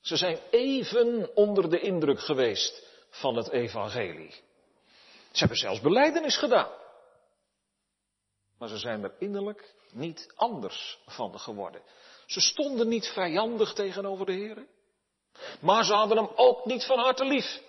Ze 0.00 0.16
zijn 0.16 0.38
even 0.50 1.36
onder 1.36 1.70
de 1.70 1.80
indruk 1.80 2.20
geweest 2.20 2.82
van 3.10 3.36
het 3.36 3.50
evangelie. 3.50 4.44
Ze 5.36 5.42
hebben 5.42 5.56
zelfs 5.58 5.80
beleidenis 5.80 6.36
gedaan. 6.36 6.70
Maar 8.58 8.68
ze 8.68 8.78
zijn 8.78 9.04
er 9.04 9.14
innerlijk 9.18 9.74
niet 9.90 10.32
anders 10.36 10.98
van 11.06 11.38
geworden. 11.40 11.82
Ze 12.26 12.40
stonden 12.40 12.88
niet 12.88 13.06
vijandig 13.06 13.72
tegenover 13.72 14.26
de 14.26 14.32
Heer. 14.32 14.66
Maar 15.60 15.84
ze 15.84 15.92
hadden 15.92 16.16
hem 16.16 16.30
ook 16.34 16.64
niet 16.64 16.84
van 16.84 16.98
harte 16.98 17.24
lief. 17.24 17.62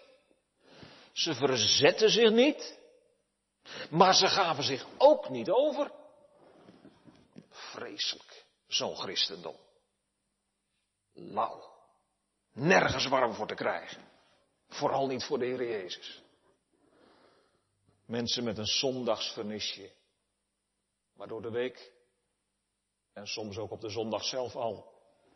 Ze 1.11 1.33
verzetten 1.33 2.09
zich 2.09 2.31
niet. 2.31 2.79
Maar 3.89 4.15
ze 4.15 4.27
gaven 4.27 4.63
zich 4.63 4.85
ook 4.97 5.29
niet 5.29 5.49
over. 5.49 5.91
Vreselijk, 7.49 8.45
zo'n 8.67 8.95
christendom. 8.95 9.55
Lauw. 11.13 11.63
Nergens 12.53 13.07
warm 13.07 13.33
voor 13.33 13.47
te 13.47 13.55
krijgen. 13.55 14.09
Vooral 14.69 15.07
niet 15.07 15.23
voor 15.23 15.39
de 15.39 15.45
Heer 15.45 15.63
Jezus. 15.63 16.25
Mensen 18.07 18.43
met 18.43 18.57
een 18.57 18.65
zondagsvernisje. 18.65 19.91
Maar 21.15 21.27
door 21.27 21.41
de 21.41 21.51
week, 21.51 21.93
en 23.13 23.27
soms 23.27 23.57
ook 23.57 23.71
op 23.71 23.81
de 23.81 23.89
zondag 23.89 24.23
zelf 24.23 24.55
al, 24.55 24.85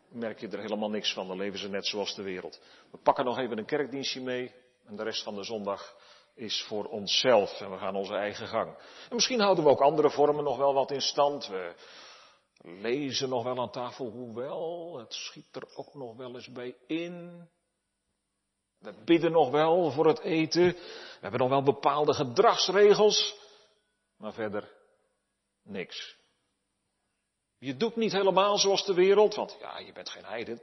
merk 0.08 0.40
je 0.40 0.48
er 0.48 0.60
helemaal 0.60 0.90
niks 0.90 1.12
van. 1.12 1.26
Dan 1.26 1.36
leven 1.36 1.58
ze 1.58 1.68
net 1.68 1.86
zoals 1.86 2.14
de 2.14 2.22
wereld. 2.22 2.60
We 2.90 2.98
pakken 2.98 3.24
nog 3.24 3.38
even 3.38 3.58
een 3.58 3.64
kerkdienstje 3.64 4.20
mee. 4.20 4.54
En 4.84 4.96
de 4.96 5.02
rest 5.02 5.22
van 5.22 5.34
de 5.34 5.44
zondag 5.44 5.96
is 6.34 6.62
voor 6.62 6.84
onszelf. 6.84 7.60
En 7.60 7.70
we 7.70 7.78
gaan 7.78 7.96
onze 7.96 8.14
eigen 8.14 8.48
gang. 8.48 8.76
En 9.08 9.14
misschien 9.14 9.40
houden 9.40 9.64
we 9.64 9.70
ook 9.70 9.80
andere 9.80 10.10
vormen 10.10 10.44
nog 10.44 10.56
wel 10.56 10.74
wat 10.74 10.90
in 10.90 11.00
stand. 11.00 11.46
We 11.46 11.74
lezen 12.62 13.28
nog 13.28 13.42
wel 13.42 13.60
aan 13.60 13.70
tafel, 13.70 14.10
hoewel 14.10 14.98
het 14.98 15.14
schiet 15.14 15.56
er 15.56 15.76
ook 15.76 15.94
nog 15.94 16.16
wel 16.16 16.34
eens 16.34 16.52
bij 16.52 16.76
in. 16.86 17.48
We 18.82 18.94
bidden 19.04 19.32
nog 19.32 19.50
wel 19.50 19.90
voor 19.90 20.06
het 20.06 20.20
eten. 20.20 20.72
We 20.72 21.18
hebben 21.20 21.40
nog 21.40 21.48
wel 21.48 21.62
bepaalde 21.62 22.14
gedragsregels. 22.14 23.34
Maar 24.16 24.32
verder 24.32 24.72
niks. 25.62 26.16
Je 27.58 27.76
doet 27.76 27.96
niet 27.96 28.12
helemaal 28.12 28.58
zoals 28.58 28.84
de 28.84 28.94
wereld, 28.94 29.34
want 29.34 29.56
ja, 29.60 29.78
je 29.78 29.92
bent 29.92 30.08
geen 30.08 30.24
heiden. 30.24 30.62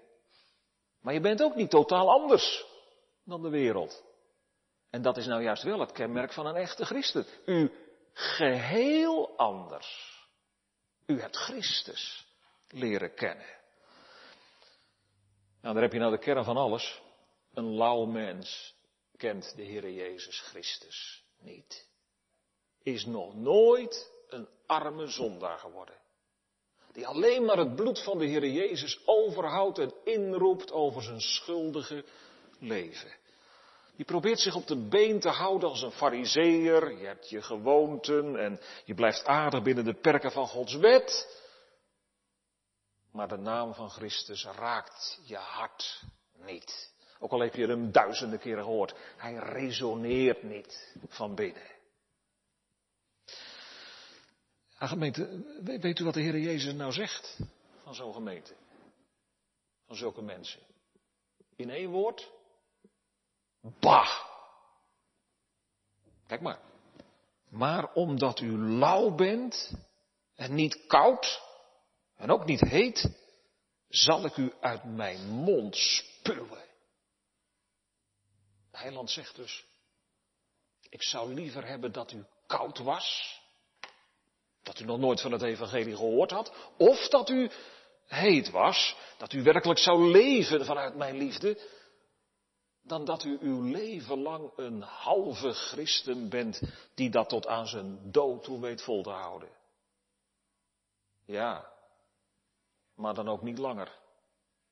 Maar 1.02 1.14
je 1.14 1.20
bent 1.20 1.44
ook 1.44 1.56
niet 1.56 1.70
totaal 1.70 2.10
anders 2.10 2.66
dan 3.24 3.42
de 3.42 3.50
wereld. 3.50 4.04
En 4.90 5.02
dat 5.02 5.18
is 5.18 5.26
nou 5.26 5.44
juist 5.44 5.64
wel 5.64 5.80
het 5.80 5.92
kenmerk 5.92 6.34
van 6.34 6.46
een 6.46 6.56
echte 6.56 6.86
christen. 6.86 7.26
U 7.46 7.72
geheel 8.14 9.38
anders. 9.38 10.18
U 11.06 11.22
hebt 11.22 11.38
Christus 11.38 12.28
leren 12.68 13.14
kennen. 13.14 13.58
Nou, 15.62 15.74
daar 15.74 15.84
heb 15.84 15.94
je 15.94 16.00
nou 16.00 16.12
de 16.12 16.20
kern 16.20 16.44
van 16.44 16.58
alles. 16.58 17.02
Een 17.54 17.76
lauw 17.76 18.06
mens 18.06 18.76
kent 19.18 19.54
de 19.56 19.64
Heere 19.64 19.94
Jezus 19.94 20.40
Christus 20.40 21.24
niet. 21.40 21.88
Is 22.84 23.06
nog 23.06 23.36
nooit 23.36 24.12
een 24.28 24.48
arme 24.66 25.08
zondaar 25.08 25.58
geworden. 25.58 25.96
Die 26.92 27.08
alleen 27.08 27.46
maar 27.46 27.58
het 27.58 27.76
bloed 27.76 28.04
van 28.04 28.18
de 28.18 28.28
Heere 28.28 28.54
Jezus 28.54 29.00
overhoudt 29.06 29.78
en 29.78 29.94
inroept 30.04 30.72
over 30.72 31.04
zijn 31.04 31.22
schuldige 31.22 32.06
leven. 32.60 33.18
Die 33.96 34.06
probeert 34.06 34.40
zich 34.40 34.56
op 34.56 34.68
de 34.68 34.88
been 34.88 35.20
te 35.20 35.30
houden 35.30 35.70
als 35.70 35.82
een 35.82 35.92
fariseer. 35.92 36.98
Je 36.98 37.06
hebt 37.06 37.30
je 37.30 37.42
gewoonten 37.42 38.36
en 38.36 38.60
je 38.86 38.94
blijft 38.94 39.26
aardig 39.26 39.64
binnen 39.64 39.86
de 39.86 39.94
perken 39.94 40.32
van 40.32 40.48
Gods 40.48 40.76
wet. 40.76 41.38
Maar 43.12 43.28
de 43.28 43.38
naam 43.38 43.74
van 43.74 43.90
Christus 43.90 44.46
raakt 44.46 45.20
je 45.24 45.36
hart 45.36 46.04
niet. 46.34 46.89
Ook 47.20 47.32
al 47.32 47.40
heb 47.40 47.56
je 47.56 47.68
hem 47.68 47.92
duizenden 47.92 48.40
keren 48.40 48.64
gehoord. 48.64 48.96
Hij 49.18 49.34
resoneert 49.34 50.44
niet 50.44 50.96
van 51.08 51.36
binnen. 51.36 51.78
Gemeente, 54.76 55.44
weet 55.80 56.00
u 56.00 56.04
wat 56.04 56.14
de 56.14 56.22
Heer 56.22 56.40
Jezus 56.40 56.74
nou 56.74 56.92
zegt 56.92 57.40
van 57.84 57.96
zo'n 57.96 58.14
gemeente? 58.14 58.54
van 59.90 59.98
zulke 59.98 60.22
mensen. 60.22 60.60
In 61.56 61.70
één 61.70 61.90
woord, 61.90 62.32
bah. 63.80 64.10
Kijk 66.28 66.42
maar. 66.42 66.60
Maar 67.50 67.94
omdat 67.94 68.40
u 68.40 68.58
lauw 68.58 69.16
bent 69.16 69.72
en 70.36 70.56
niet 70.56 70.86
koud 70.88 71.42
en 72.16 72.32
ook 72.32 72.46
niet 72.46 72.60
heet, 72.60 73.10
zal 73.88 74.26
ik 74.26 74.38
u 74.38 74.54
uit 74.60 74.84
mijn 74.84 75.30
mond 75.30 75.76
spuwen. 75.76 76.69
Heiland 78.80 79.12
zegt 79.12 79.36
dus, 79.36 79.66
ik 80.90 81.04
zou 81.04 81.34
liever 81.34 81.68
hebben 81.68 81.92
dat 81.92 82.12
u 82.12 82.26
koud 82.48 82.78
was, 82.78 83.40
dat 84.64 84.80
u 84.80 84.86
nog 84.86 85.00
nooit 85.00 85.22
van 85.22 85.32
het 85.32 85.42
evangelie 85.42 85.96
gehoord 85.96 86.32
had, 86.32 86.54
of 86.78 87.08
dat 87.08 87.30
u 87.30 87.52
heet 88.06 88.50
was, 88.50 88.96
dat 89.18 89.34
u 89.34 89.44
werkelijk 89.44 89.80
zou 89.80 90.12
leven 90.12 90.66
vanuit 90.66 90.96
mijn 90.96 91.18
liefde, 91.18 91.62
dan 92.82 93.06
dat 93.06 93.24
u 93.24 93.38
uw 93.42 93.62
leven 93.62 94.22
lang 94.22 94.52
een 94.56 94.82
halve 94.82 95.54
christen 95.54 96.30
bent 96.30 96.62
die 96.96 97.10
dat 97.10 97.30
tot 97.30 97.48
aan 97.48 97.68
zijn 97.68 98.12
dood 98.12 98.44
toe 98.44 98.60
weet 98.60 98.82
vol 98.82 99.04
te 99.04 99.10
houden. 99.10 99.50
Ja, 101.26 101.74
maar 102.96 103.14
dan 103.14 103.30
ook 103.30 103.42
niet 103.42 103.58
langer, 103.58 103.98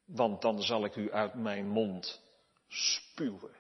want 0.06 0.42
dan 0.42 0.62
zal 0.62 0.86
ik 0.86 0.96
u 0.96 1.12
uit 1.12 1.34
mijn 1.34 1.68
mond 1.68 2.22
spuwen. 2.68 3.56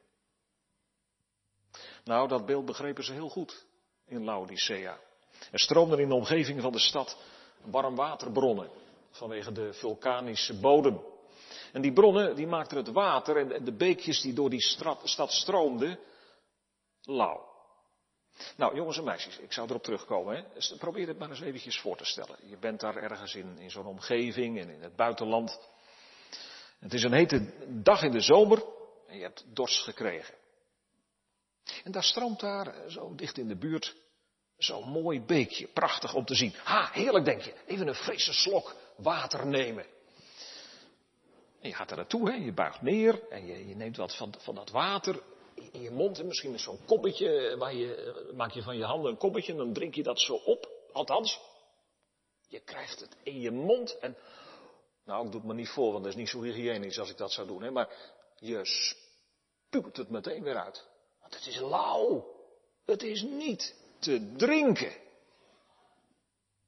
Nou, 2.07 2.27
dat 2.27 2.45
beeld 2.45 2.65
begrepen 2.65 3.03
ze 3.03 3.13
heel 3.13 3.29
goed 3.29 3.65
in 4.05 4.23
Laodicea. 4.23 4.99
Er 5.51 5.59
stroomden 5.59 5.99
in 5.99 6.07
de 6.07 6.15
omgeving 6.15 6.61
van 6.61 6.71
de 6.71 6.79
stad 6.79 7.17
warmwaterbronnen 7.63 8.69
vanwege 9.11 9.51
de 9.51 9.73
vulkanische 9.73 10.59
bodem. 10.59 11.01
En 11.73 11.81
die 11.81 11.93
bronnen 11.93 12.35
die 12.35 12.47
maakten 12.47 12.77
het 12.77 12.91
water 12.91 13.37
en 13.37 13.65
de 13.65 13.75
beekjes 13.75 14.21
die 14.21 14.33
door 14.33 14.49
die 14.49 14.61
stad 15.03 15.31
stroomden 15.31 15.99
lauw. 17.01 17.45
Nou, 18.55 18.75
jongens 18.75 18.97
en 18.97 19.03
meisjes, 19.03 19.37
ik 19.37 19.53
zou 19.53 19.69
erop 19.69 19.83
terugkomen. 19.83 20.35
Hè. 20.35 20.43
Dus 20.53 20.75
probeer 20.77 21.07
het 21.07 21.19
maar 21.19 21.29
eens 21.29 21.41
eventjes 21.41 21.79
voor 21.79 21.97
te 21.97 22.05
stellen. 22.05 22.37
Je 22.49 22.57
bent 22.57 22.79
daar 22.79 22.95
ergens 22.95 23.35
in, 23.35 23.57
in 23.57 23.71
zo'n 23.71 23.85
omgeving 23.85 24.59
en 24.59 24.69
in 24.69 24.81
het 24.81 24.95
buitenland. 24.95 25.59
Het 26.79 26.93
is 26.93 27.03
een 27.03 27.13
hete 27.13 27.53
dag 27.67 28.01
in 28.01 28.11
de 28.11 28.21
zomer 28.21 28.63
en 29.07 29.17
je 29.17 29.23
hebt 29.23 29.45
dorst 29.53 29.83
gekregen. 29.83 30.35
En 31.83 31.91
daar 31.91 32.03
stroomt 32.03 32.39
daar, 32.39 32.67
eh, 32.67 32.89
zo 32.89 33.15
dicht 33.15 33.37
in 33.37 33.47
de 33.47 33.57
buurt, 33.57 33.95
zo'n 34.57 34.89
mooi 34.89 35.21
beekje. 35.21 35.67
Prachtig 35.67 36.13
om 36.13 36.25
te 36.25 36.35
zien. 36.35 36.53
Ha, 36.63 36.89
heerlijk 36.91 37.25
denk 37.25 37.41
je. 37.41 37.53
Even 37.65 37.87
een 37.87 37.95
frisse 37.95 38.33
slok 38.33 38.75
water 38.95 39.47
nemen. 39.47 39.85
En 41.61 41.69
je 41.69 41.75
gaat 41.75 41.91
er 41.91 41.97
naartoe, 41.97 42.29
hè? 42.29 42.35
je 42.35 42.53
buigt 42.53 42.81
neer 42.81 43.27
en 43.29 43.45
je, 43.45 43.67
je 43.67 43.75
neemt 43.75 43.97
wat 43.97 44.15
van, 44.15 44.33
van 44.37 44.55
dat 44.55 44.69
water 44.69 45.21
in 45.71 45.81
je 45.81 45.91
mond. 45.91 46.19
En 46.19 46.27
misschien 46.27 46.51
met 46.51 46.59
zo'n 46.59 46.85
koppetje, 46.85 47.55
waar 47.57 47.73
je, 47.73 47.95
eh, 47.95 48.35
maak 48.35 48.51
je 48.51 48.61
van 48.61 48.77
je 48.77 48.83
handen 48.83 49.11
een 49.11 49.17
koppetje 49.17 49.51
en 49.51 49.57
dan 49.57 49.73
drink 49.73 49.95
je 49.95 50.03
dat 50.03 50.19
zo 50.19 50.33
op. 50.33 50.69
Althans, 50.91 51.39
je 52.47 52.59
krijgt 52.59 52.99
het 52.99 53.15
in 53.23 53.39
je 53.39 53.51
mond 53.51 53.97
en, 53.99 54.17
nou 55.05 55.25
ik 55.25 55.31
doe 55.31 55.41
het 55.41 55.49
me 55.49 55.55
niet 55.55 55.69
voor, 55.69 55.91
want 55.91 56.03
dat 56.03 56.13
is 56.13 56.19
niet 56.19 56.29
zo 56.29 56.41
hygiënisch 56.41 56.99
als 56.99 57.09
ik 57.09 57.17
dat 57.17 57.31
zou 57.31 57.47
doen. 57.47 57.61
Hè? 57.61 57.71
Maar 57.71 57.89
je 58.39 58.61
spuwt 58.63 59.97
het 59.97 60.09
meteen 60.09 60.43
weer 60.43 60.57
uit. 60.57 60.87
Want 61.29 61.45
het 61.45 61.53
is 61.53 61.59
lauw. 61.59 62.35
Het 62.85 63.03
is 63.03 63.21
niet 63.21 63.75
te 63.99 64.33
drinken. 64.37 64.93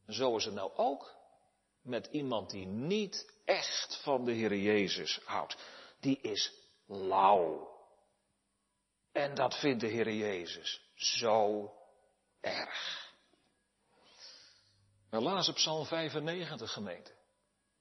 Zo 0.07 0.35
is 0.35 0.45
het 0.45 0.53
nou 0.53 0.71
ook 0.75 1.15
met 1.81 2.07
iemand 2.11 2.49
die 2.49 2.65
niet 2.65 3.33
echt 3.45 3.99
van 4.03 4.25
de 4.25 4.31
Heer 4.31 4.55
Jezus 4.55 5.19
houdt. 5.25 5.57
Die 5.99 6.19
is 6.21 6.53
lauw. 6.87 7.77
En 9.11 9.35
dat 9.35 9.59
vindt 9.59 9.81
de 9.81 9.87
Heer 9.87 10.13
Jezus 10.13 10.81
zo 10.95 11.71
erg. 12.41 13.13
We 15.09 15.21
lazen 15.21 15.53
Psalm 15.53 15.85
95 15.85 16.73
gemeente. 16.73 17.11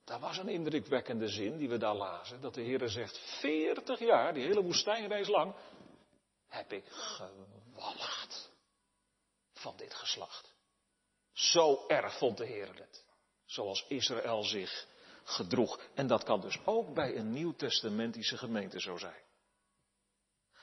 Dat 0.05 0.21
was 0.21 0.39
een 0.39 0.49
indrukwekkende 0.49 1.29
zin 1.29 1.57
die 1.57 1.69
we 1.69 1.79
daar 1.79 1.95
lazen. 1.95 2.41
Dat 2.41 2.55
de 2.55 2.63
Heer 2.63 2.89
zegt, 2.89 3.19
40 3.41 3.99
jaar, 3.99 4.35
die 4.35 4.45
hele 4.45 4.63
woestijnreis 4.63 5.29
lang, 5.29 5.55
heb 6.49 6.73
ik 6.73 6.85
gewalgd 6.89 8.51
van 9.53 9.77
dit 9.77 9.95
geslacht. 9.95 10.55
Zo 11.33 11.87
erg 11.87 12.19
vond 12.19 12.37
de 12.37 12.47
Heer 12.47 12.75
het. 12.75 13.05
Zoals 13.45 13.85
Israël 13.89 14.43
zich 14.43 14.87
gedroeg. 15.25 15.81
En 15.95 16.07
dat 16.07 16.25
kan 16.25 16.41
dus 16.41 16.59
ook 16.65 16.95
bij 16.95 17.17
een 17.17 17.33
nieuwtestamentische 17.33 18.37
gemeente 18.37 18.81
zo 18.81 18.97
zijn. 18.97 19.23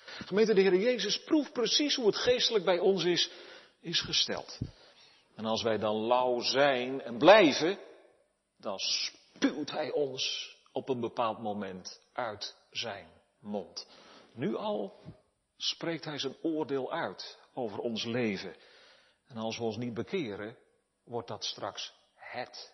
Gemeente, 0.06 0.54
de 0.54 0.62
Heer 0.62 0.76
Jezus 0.76 1.24
proeft 1.24 1.54
precies 1.54 1.96
hoe 1.96 2.06
het 2.06 2.16
geestelijk 2.16 2.66
bij 2.66 2.80
ons 2.80 3.04
is, 3.04 3.30
is 3.82 4.02
gesteld. 4.02 4.60
En 5.36 5.46
als 5.46 5.62
wij 5.62 5.78
dan 5.78 5.96
lauw 5.96 6.40
zijn 6.40 7.02
en 7.02 7.18
blijven, 7.18 7.80
dan 8.58 8.80
spuwt 8.80 9.72
Hij 9.72 9.92
ons 9.92 10.56
op 10.72 10.90
een 10.90 11.00
bepaald 11.00 11.40
moment 11.40 12.02
uit 12.14 12.56
zijn 12.72 13.08
mond. 13.40 13.88
Nu 14.34 14.56
al 14.56 15.00
spreekt 15.58 16.06
Hij 16.06 16.20
zijn 16.20 16.36
oordeel 16.42 16.92
uit 16.92 17.40
over 17.54 17.80
ons 17.80 18.04
leven. 18.04 18.56
En 19.28 19.38
als 19.38 19.58
we 19.58 19.64
ons 19.64 19.78
niet 19.78 19.94
bekeren, 19.94 20.58
wordt 21.04 21.28
dat 21.28 21.44
straks 21.44 21.94
het 22.16 22.74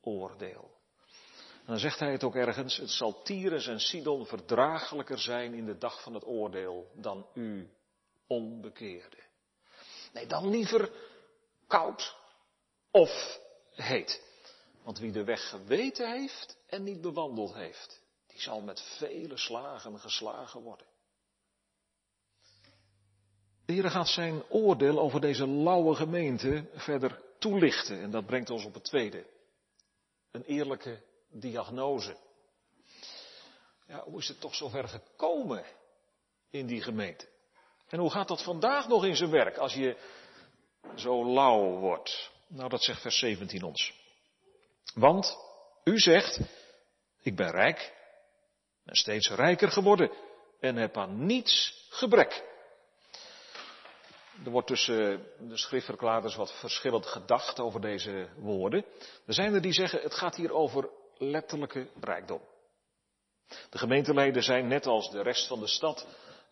oordeel. 0.00 0.72
En 1.64 1.70
dan 1.70 1.78
zegt 1.78 1.98
hij 1.98 2.12
het 2.12 2.24
ook 2.24 2.34
ergens, 2.34 2.76
het 2.76 2.90
zal 2.90 3.22
Tyrus 3.22 3.66
en 3.66 3.80
Sidon 3.80 4.26
verdraaglijker 4.26 5.18
zijn 5.18 5.54
in 5.54 5.64
de 5.64 5.78
dag 5.78 6.02
van 6.02 6.14
het 6.14 6.26
oordeel 6.26 6.90
dan 6.94 7.26
u 7.34 7.70
onbekeerde. 8.26 9.22
Nee, 10.12 10.26
dan 10.26 10.48
liever 10.48 10.92
koud 11.66 12.16
of 12.90 13.40
heet. 13.70 14.22
Want 14.82 14.98
wie 14.98 15.12
de 15.12 15.24
weg 15.24 15.48
geweten 15.48 16.10
heeft 16.10 16.56
en 16.66 16.82
niet 16.82 17.00
bewandeld 17.00 17.54
heeft, 17.54 18.00
die 18.26 18.40
zal 18.40 18.60
met 18.60 18.80
vele 18.80 19.36
slagen 19.36 19.98
geslagen 19.98 20.60
worden. 20.60 20.86
De 23.66 23.72
Heer 23.72 23.90
gaat 23.90 24.08
zijn 24.08 24.42
oordeel 24.48 24.98
over 24.98 25.20
deze 25.20 25.48
lauwe 25.48 25.94
gemeente 25.94 26.68
verder 26.74 27.22
toelichten. 27.38 28.00
En 28.00 28.10
dat 28.10 28.26
brengt 28.26 28.50
ons 28.50 28.64
op 28.64 28.74
het 28.74 28.84
tweede. 28.84 29.26
Een 30.30 30.44
eerlijke 30.44 31.00
diagnose. 31.30 32.16
Ja, 33.86 34.02
hoe 34.02 34.18
is 34.18 34.28
het 34.28 34.40
toch 34.40 34.54
zover 34.54 34.88
gekomen 34.88 35.64
in 36.50 36.66
die 36.66 36.82
gemeente? 36.82 37.28
En 37.88 37.98
hoe 37.98 38.10
gaat 38.10 38.28
dat 38.28 38.42
vandaag 38.42 38.88
nog 38.88 39.04
in 39.04 39.16
zijn 39.16 39.30
werk 39.30 39.56
als 39.56 39.74
je 39.74 39.96
zo 40.94 41.32
lauw 41.32 41.78
wordt? 41.78 42.30
Nou, 42.46 42.68
dat 42.68 42.82
zegt 42.82 43.00
vers 43.00 43.18
17 43.18 43.62
ons. 43.62 43.92
Want 44.94 45.36
u 45.84 45.98
zegt, 45.98 46.40
ik 47.22 47.36
ben 47.36 47.50
rijk, 47.50 47.94
ben 48.82 48.94
steeds 48.94 49.30
rijker 49.30 49.70
geworden 49.70 50.10
en 50.60 50.76
heb 50.76 50.96
aan 50.96 51.26
niets 51.26 51.86
gebrek. 51.88 52.52
Er 54.44 54.50
wordt 54.50 54.66
tussen 54.66 55.26
de 55.38 55.56
schriftverklaarders 55.56 56.36
wat 56.36 56.52
verschillend 56.52 57.06
gedacht 57.06 57.60
over 57.60 57.80
deze 57.80 58.28
woorden. 58.36 58.84
Er 59.26 59.34
zijn 59.34 59.54
er 59.54 59.60
die 59.60 59.72
zeggen, 59.72 60.00
het 60.00 60.14
gaat 60.14 60.36
hier 60.36 60.52
over 60.52 60.88
letterlijke 61.18 61.88
rijkdom. 62.00 62.40
De 63.70 63.78
gemeenteleden 63.78 64.42
zijn 64.42 64.66
net 64.66 64.86
als 64.86 65.10
de 65.10 65.22
rest 65.22 65.46
van 65.46 65.60
de 65.60 65.66
stad 65.66 66.06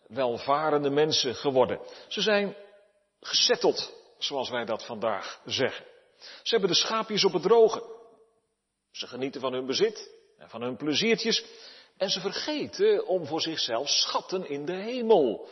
welvarende 0.07 0.89
mensen 0.89 1.35
geworden. 1.35 1.79
Ze 2.07 2.21
zijn 2.21 2.55
gesetteld, 3.19 3.93
zoals 4.17 4.49
wij 4.49 4.65
dat 4.65 4.85
vandaag 4.85 5.41
zeggen. 5.45 5.85
Ze 6.17 6.49
hebben 6.49 6.69
de 6.69 6.75
schaapjes 6.75 7.25
op 7.25 7.33
het 7.33 7.43
droge. 7.43 7.83
Ze 8.91 9.07
genieten 9.07 9.41
van 9.41 9.53
hun 9.53 9.65
bezit 9.65 10.11
en 10.37 10.49
van 10.49 10.61
hun 10.61 10.75
pleziertjes. 10.77 11.45
En 11.97 12.09
ze 12.09 12.19
vergeten 12.19 13.07
om 13.07 13.25
voor 13.25 13.41
zichzelf 13.41 13.89
schatten 13.89 14.49
in 14.49 14.65
de 14.65 14.75
hemel 14.75 15.49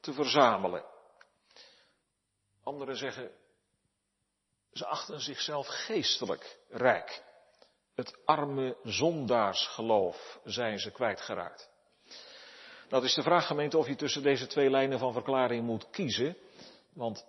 te 0.00 0.12
verzamelen. 0.12 0.84
Anderen 2.62 2.96
zeggen, 2.96 3.30
ze 4.72 4.86
achten 4.86 5.20
zichzelf 5.20 5.66
geestelijk 5.66 6.58
rijk. 6.68 7.24
Het 7.94 8.18
arme 8.24 8.76
zondaarsgeloof 8.82 10.40
zijn 10.44 10.78
ze 10.78 10.90
kwijtgeraakt. 10.90 11.70
Het 12.88 13.02
is 13.02 13.14
de 13.14 13.22
vraag, 13.22 13.46
gemeente, 13.46 13.78
of 13.78 13.86
je 13.86 13.96
tussen 13.96 14.22
deze 14.22 14.46
twee 14.46 14.70
lijnen 14.70 14.98
van 14.98 15.12
verklaring 15.12 15.64
moet 15.64 15.90
kiezen. 15.90 16.36
Want 16.92 17.26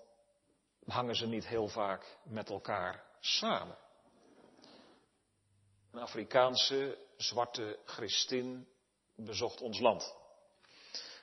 hangen 0.85 1.15
ze 1.15 1.27
niet 1.27 1.47
heel 1.47 1.67
vaak 1.67 2.17
met 2.23 2.49
elkaar 2.49 3.03
samen. 3.19 3.77
Een 5.91 5.99
Afrikaanse 5.99 6.97
zwarte 7.17 7.79
Christin 7.85 8.67
bezocht 9.15 9.61
ons 9.61 9.79
land. 9.79 10.15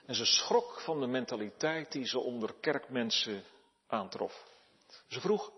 En 0.07 0.15
ze 0.15 0.25
schrok 0.25 0.81
van 0.81 1.01
de 1.01 1.07
mentaliteit 1.07 1.93
die 1.93 2.07
ze 2.07 2.19
onder 2.19 2.55
kerkmensen 2.61 3.45
aantrof. 3.91 4.45
Ze 5.09 5.21
vroeg, 5.21 5.53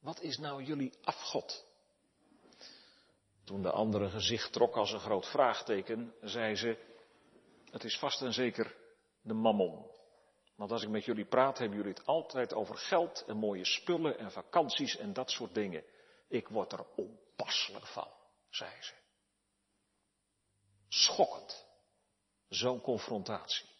wat 0.00 0.20
is 0.20 0.38
nou 0.38 0.62
jullie 0.62 0.92
afgod? 1.02 1.66
Toen 3.44 3.62
de 3.62 3.70
andere 3.70 4.10
gezicht 4.10 4.52
trok 4.52 4.76
als 4.76 4.92
een 4.92 5.00
groot 5.00 5.26
vraagteken, 5.26 6.14
zei 6.20 6.56
ze, 6.56 6.78
het 7.70 7.84
is 7.84 7.98
vast 7.98 8.22
en 8.22 8.32
zeker 8.32 8.76
de 9.20 9.34
mammon. 9.34 9.90
Want 10.56 10.70
als 10.70 10.82
ik 10.82 10.88
met 10.88 11.04
jullie 11.04 11.24
praat, 11.24 11.58
hebben 11.58 11.76
jullie 11.76 11.92
het 11.92 12.06
altijd 12.06 12.54
over 12.54 12.76
geld 12.76 13.24
en 13.26 13.36
mooie 13.36 13.64
spullen 13.64 14.18
en 14.18 14.32
vakanties 14.32 14.96
en 14.96 15.12
dat 15.12 15.30
soort 15.30 15.54
dingen. 15.54 15.84
Ik 16.28 16.48
word 16.48 16.72
er 16.72 16.86
onpasselijk 16.96 17.86
van, 17.86 18.08
zei 18.50 18.70
ze. 18.80 18.92
Schokkend. 20.88 21.66
Zo'n 22.48 22.80
confrontatie. 22.80 23.71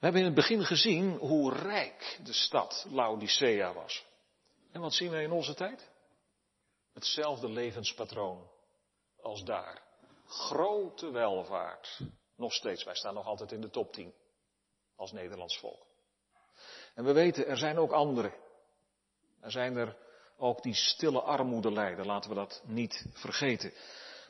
We 0.00 0.06
hebben 0.06 0.20
in 0.24 0.26
het 0.26 0.36
begin 0.36 0.64
gezien 0.64 1.16
hoe 1.16 1.54
rijk 1.54 2.20
de 2.24 2.32
stad 2.32 2.86
Laodicea 2.90 3.72
was. 3.72 4.06
En 4.72 4.80
wat 4.80 4.94
zien 4.94 5.10
wij 5.10 5.22
in 5.22 5.30
onze 5.30 5.54
tijd? 5.54 5.90
Hetzelfde 6.92 7.48
levenspatroon 7.48 8.50
als 9.22 9.44
daar. 9.44 9.82
Grote 10.26 11.10
welvaart. 11.10 12.00
Nog 12.36 12.52
steeds, 12.52 12.84
wij 12.84 12.94
staan 12.94 13.14
nog 13.14 13.26
altijd 13.26 13.52
in 13.52 13.60
de 13.60 13.70
top 13.70 13.92
10 13.92 14.14
als 14.96 15.12
Nederlands 15.12 15.58
volk. 15.58 15.86
En 16.94 17.04
we 17.04 17.12
weten, 17.12 17.46
er 17.46 17.58
zijn 17.58 17.78
ook 17.78 17.92
anderen. 17.92 18.34
Er 19.40 19.50
zijn 19.50 19.76
er 19.76 19.96
ook 20.36 20.62
die 20.62 20.74
stille 20.74 21.20
armoede 21.20 21.72
lijden, 21.72 22.06
laten 22.06 22.30
we 22.30 22.36
dat 22.36 22.62
niet 22.64 23.06
vergeten. 23.12 23.72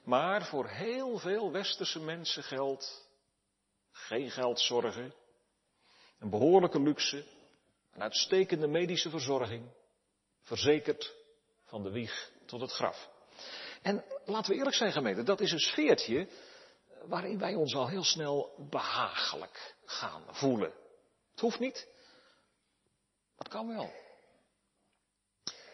Maar 0.05 0.45
voor 0.45 0.69
heel 0.69 1.19
veel 1.19 1.53
westerse 1.53 2.01
mensen 2.01 2.43
geldt 2.43 3.09
geen 3.91 4.31
geldzorgen, 4.31 5.15
een 6.21 6.31
behoorlijke 6.31 6.81
luxe, 6.81 7.25
een 7.93 8.03
uitstekende 8.03 8.67
medische 8.67 9.11
verzorging, 9.11 9.65
verzekerd 10.41 11.15
van 11.65 11.83
de 11.83 11.91
wieg 11.91 12.31
tot 12.47 12.61
het 12.61 12.73
graf. 12.73 13.09
En 13.83 14.05
laten 14.25 14.51
we 14.51 14.57
eerlijk 14.57 14.77
zijn 14.77 14.93
gemeente, 14.93 15.23
dat 15.23 15.41
is 15.41 15.53
een 15.53 15.59
sfeertje 15.59 16.29
waarin 17.05 17.39
wij 17.39 17.55
ons 17.55 17.75
al 17.75 17.89
heel 17.89 18.05
snel 18.05 18.55
behagelijk 18.71 19.75
gaan 19.85 20.23
voelen. 20.31 20.73
Het 21.31 21.41
hoeft 21.41 21.59
niet. 21.59 21.89
Dat 23.37 23.49
kan 23.49 23.69
wel. 23.69 23.91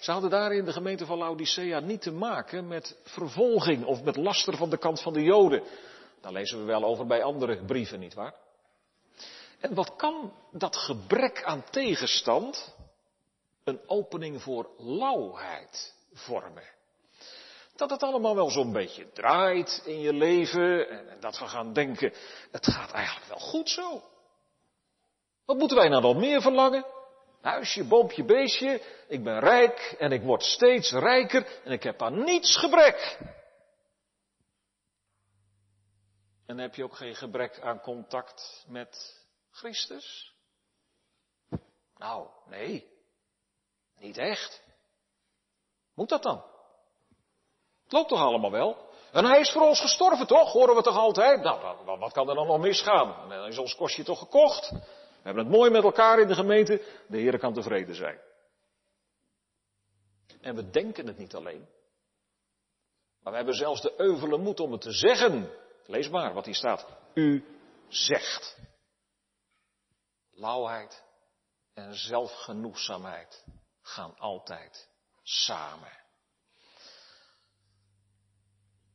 Ze 0.00 0.10
hadden 0.10 0.30
daar 0.30 0.52
in 0.52 0.64
de 0.64 0.72
gemeente 0.72 1.06
van 1.06 1.18
Laodicea 1.18 1.80
niet 1.80 2.02
te 2.02 2.12
maken 2.12 2.68
met 2.68 2.98
vervolging 3.04 3.84
of 3.84 4.02
met 4.02 4.16
laster 4.16 4.56
van 4.56 4.70
de 4.70 4.78
kant 4.78 5.02
van 5.02 5.12
de 5.12 5.22
Joden. 5.22 5.62
Daar 6.20 6.32
lezen 6.32 6.58
we 6.58 6.64
wel 6.64 6.84
over 6.84 7.06
bij 7.06 7.22
andere 7.22 7.64
brieven, 7.64 7.98
nietwaar? 7.98 8.34
En 9.60 9.74
wat 9.74 9.96
kan 9.96 10.32
dat 10.52 10.76
gebrek 10.76 11.42
aan 11.44 11.64
tegenstand 11.70 12.74
een 13.64 13.80
opening 13.86 14.42
voor 14.42 14.70
lauwheid 14.78 15.94
vormen? 16.12 16.74
Dat 17.76 17.90
het 17.90 18.02
allemaal 18.02 18.34
wel 18.34 18.50
zo'n 18.50 18.72
beetje 18.72 19.12
draait 19.12 19.82
in 19.84 20.00
je 20.00 20.12
leven 20.12 20.88
en 20.88 21.20
dat 21.20 21.38
we 21.38 21.46
gaan 21.46 21.72
denken, 21.72 22.12
het 22.50 22.66
gaat 22.66 22.92
eigenlijk 22.92 23.28
wel 23.28 23.38
goed 23.38 23.70
zo. 23.70 24.02
Wat 25.44 25.56
moeten 25.56 25.76
wij 25.76 25.88
nou 25.88 26.02
nog 26.02 26.16
meer 26.16 26.42
verlangen? 26.42 26.86
Huisje, 27.40 27.84
boompje, 27.84 28.24
beestje, 28.24 28.82
ik 29.08 29.24
ben 29.24 29.38
rijk 29.38 29.94
en 29.98 30.12
ik 30.12 30.22
word 30.22 30.42
steeds 30.42 30.92
rijker 30.92 31.60
en 31.64 31.72
ik 31.72 31.82
heb 31.82 32.02
aan 32.02 32.24
niets 32.24 32.56
gebrek. 32.56 33.18
En 36.46 36.58
heb 36.58 36.74
je 36.74 36.84
ook 36.84 36.96
geen 36.96 37.14
gebrek 37.14 37.60
aan 37.60 37.80
contact 37.80 38.64
met 38.68 39.24
Christus? 39.56 40.34
Nou, 41.96 42.28
nee. 42.46 42.86
Niet 43.98 44.18
echt. 44.18 44.62
Moet 45.94 46.08
dat 46.08 46.22
dan? 46.22 46.44
Het 47.82 47.92
loopt 47.92 48.08
toch 48.08 48.20
allemaal 48.20 48.50
wel? 48.50 48.90
En 49.12 49.24
hij 49.24 49.40
is 49.40 49.50
voor 49.50 49.62
ons 49.62 49.80
gestorven, 49.80 50.26
toch? 50.26 50.52
Horen 50.52 50.74
we 50.74 50.82
toch 50.82 50.96
altijd? 50.96 51.42
Nou, 51.42 51.98
wat 51.98 52.12
kan 52.12 52.28
er 52.28 52.34
dan 52.34 52.46
nog 52.46 52.60
misgaan? 52.60 53.28
Dan 53.28 53.46
is 53.46 53.58
ons 53.58 53.74
kostje 53.74 54.04
toch 54.04 54.18
gekocht? 54.18 54.70
We 54.70 55.22
hebben 55.22 55.44
het 55.44 55.54
mooi 55.54 55.70
met 55.70 55.82
elkaar 55.82 56.20
in 56.20 56.28
de 56.28 56.34
gemeente. 56.34 56.82
De 57.06 57.18
Heer 57.18 57.38
kan 57.38 57.54
tevreden 57.54 57.94
zijn. 57.94 58.20
En 60.40 60.54
we 60.54 60.70
denken 60.70 61.06
het 61.06 61.18
niet 61.18 61.34
alleen. 61.34 61.68
Maar 63.22 63.32
we 63.32 63.36
hebben 63.36 63.54
zelfs 63.54 63.80
de 63.80 63.94
euvele 63.96 64.38
moed 64.38 64.60
om 64.60 64.72
het 64.72 64.80
te 64.80 64.92
zeggen. 64.92 65.50
Lees 65.86 66.08
maar 66.08 66.34
wat 66.34 66.44
hier 66.44 66.54
staat. 66.54 66.86
U 67.14 67.44
zegt. 67.88 68.58
Lauwheid 70.36 71.04
en 71.74 71.94
zelfgenoegzaamheid 71.94 73.44
gaan 73.82 74.18
altijd 74.18 74.88
samen. 75.22 76.04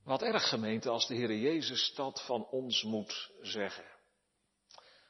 Wat 0.04 0.22
erg 0.22 0.50
gemeente 0.50 0.90
als 0.90 1.08
de 1.08 1.16
Heer 1.16 1.36
Jezus 1.38 1.94
dat 1.96 2.22
van 2.26 2.46
ons 2.46 2.84
moet 2.84 3.32
zeggen. 3.42 3.86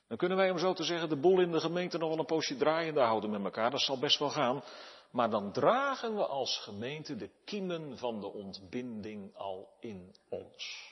Dan 0.07 0.17
kunnen 0.17 0.37
wij 0.37 0.51
om 0.51 0.57
zo 0.57 0.73
te 0.73 0.83
zeggen 0.83 1.09
de 1.09 1.19
boel 1.19 1.39
in 1.39 1.51
de 1.51 1.59
gemeente 1.59 1.97
nog 1.97 2.09
wel 2.09 2.19
een 2.19 2.25
poosje 2.25 2.57
draaiende 2.57 3.01
houden 3.01 3.29
met 3.29 3.43
elkaar. 3.43 3.71
Dat 3.71 3.81
zal 3.81 3.99
best 3.99 4.19
wel 4.19 4.29
gaan. 4.29 4.63
Maar 5.11 5.29
dan 5.29 5.51
dragen 5.51 6.15
we 6.15 6.25
als 6.25 6.57
gemeente 6.57 7.15
de 7.15 7.29
kiemen 7.45 7.97
van 7.97 8.19
de 8.19 8.27
ontbinding 8.27 9.35
al 9.35 9.77
in 9.79 10.15
ons. 10.29 10.89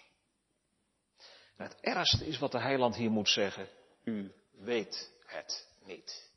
En 1.58 1.66
het 1.66 1.80
ergste 1.82 2.26
is 2.26 2.40
wat 2.40 2.52
de 2.52 2.60
heiland 2.60 2.96
hier 2.96 3.12
moet 3.12 3.30
zeggen. 3.30 3.70
U 4.04 4.34
weet 4.52 5.19
het 5.30 5.68
niet. 5.84 6.32